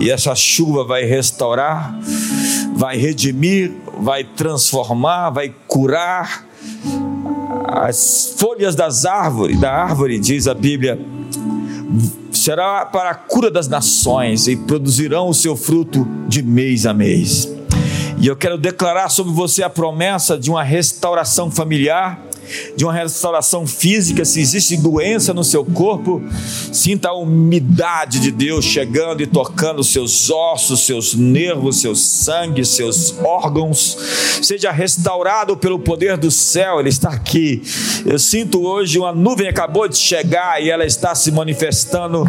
[0.00, 1.94] E essa chuva vai restaurar,
[2.74, 6.46] vai redimir, vai transformar, vai curar,
[7.66, 10.98] as folhas das árvores, da árvore, diz a Bíblia,
[12.32, 17.48] será para a cura das nações e produzirão o seu fruto de mês a mês.
[18.18, 22.20] E eu quero declarar sobre você a promessa de uma restauração familiar
[22.76, 26.22] de uma restauração física, se existe doença no seu corpo,
[26.72, 33.14] sinta a umidade de Deus chegando e tocando seus ossos, seus nervos, seu sangue, seus
[33.22, 33.96] órgãos.
[34.42, 37.62] Seja restaurado pelo poder do céu, Ele está aqui.
[38.04, 42.24] Eu sinto hoje uma nuvem acabou de chegar e ela está se manifestando.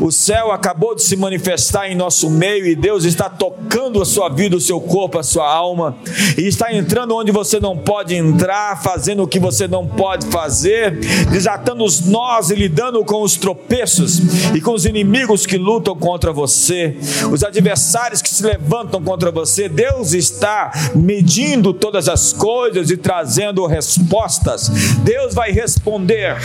[0.00, 4.28] O céu acabou de se manifestar em nosso meio e Deus está tocando a sua
[4.28, 5.96] vida, o seu corpo, a sua alma
[6.36, 10.26] e está entrando onde você não pode entrar, fazendo o que você você não pode
[10.26, 10.98] fazer,
[11.30, 14.18] desatando os nós e lidando com os tropeços
[14.54, 16.96] e com os inimigos que lutam contra você,
[17.30, 19.68] os adversários que se levantam contra você.
[19.68, 24.68] Deus está medindo todas as coisas e trazendo respostas.
[25.04, 26.36] Deus vai responder.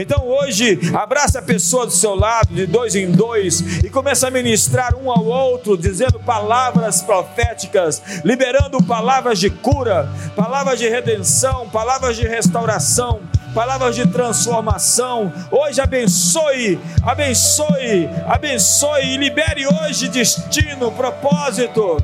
[0.00, 4.30] Então hoje, abraça a pessoa do seu lado, de dois em dois, e começa a
[4.30, 12.16] ministrar um ao outro, dizendo palavras proféticas, liberando palavras de cura, palavras de redenção, palavras
[12.16, 13.22] de restauração restauração,
[13.54, 15.32] palavras de transformação.
[15.50, 21.96] Hoje abençoe, abençoe, abençoe e libere hoje destino, propósito.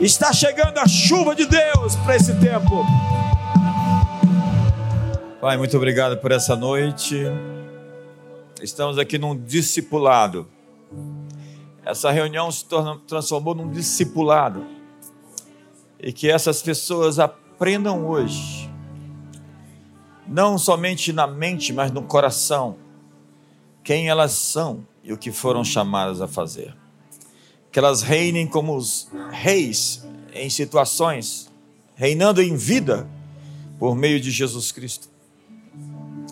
[0.00, 2.84] Está chegando a chuva de Deus para esse tempo.
[5.40, 7.24] Pai, muito obrigado por essa noite.
[8.60, 10.48] Estamos aqui num discipulado.
[11.84, 14.64] Essa reunião se torna, transformou num discipulado.
[16.00, 18.63] E que essas pessoas aprendam hoje
[20.34, 22.76] não somente na mente, mas no coração,
[23.84, 26.74] quem elas são e o que foram chamadas a fazer.
[27.70, 31.52] Que elas reinem como os reis em situações,
[31.94, 33.08] reinando em vida
[33.78, 35.08] por meio de Jesus Cristo.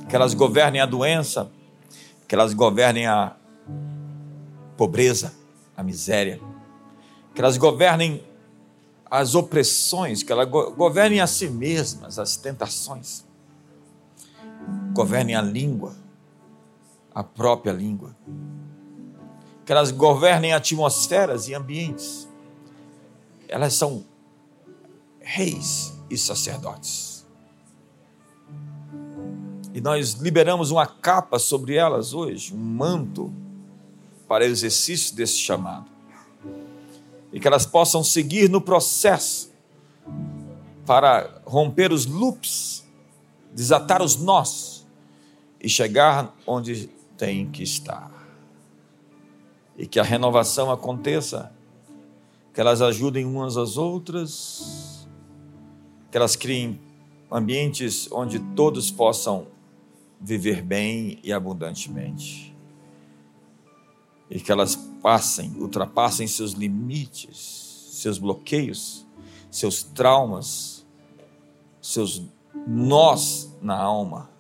[0.08, 1.48] Que elas governem a doença,
[2.26, 3.36] que elas governem a
[4.76, 5.32] pobreza,
[5.76, 6.40] a miséria,
[7.32, 8.20] que elas governem
[9.08, 13.30] as opressões, que elas governem a si mesmas, as tentações
[14.92, 15.94] governem a língua,
[17.14, 18.16] a própria língua.
[19.64, 22.28] Que elas governem atmosferas e ambientes.
[23.48, 24.04] Elas são
[25.20, 27.24] reis e sacerdotes.
[29.74, 33.32] E nós liberamos uma capa sobre elas hoje, um manto
[34.28, 35.90] para exercício desse chamado.
[37.32, 39.50] E que elas possam seguir no processo
[40.84, 42.81] para romper os loops,
[43.52, 44.86] desatar os nós
[45.60, 48.10] e chegar onde tem que estar.
[49.76, 51.52] E que a renovação aconteça,
[52.52, 55.08] que elas ajudem umas às outras,
[56.10, 56.80] que elas criem
[57.30, 59.46] ambientes onde todos possam
[60.20, 62.54] viver bem e abundantemente.
[64.28, 69.06] E que elas passem, ultrapassem seus limites, seus bloqueios,
[69.50, 70.86] seus traumas,
[71.80, 72.22] seus
[72.66, 74.30] nós na alma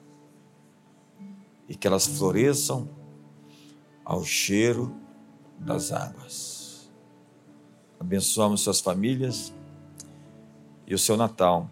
[1.68, 2.88] e que elas floresçam
[4.04, 4.94] ao cheiro
[5.58, 6.90] das águas.
[7.98, 9.52] Abençoamos suas famílias
[10.86, 11.70] e o seu Natal.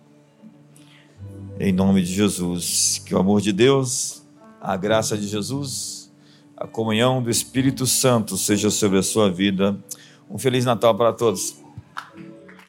[1.58, 4.22] Em nome de Jesus, que o amor de Deus,
[4.60, 6.10] a graça de Jesus,
[6.56, 9.78] a comunhão do Espírito Santo seja sobre a sua vida.
[10.30, 11.56] Um feliz Natal para todos.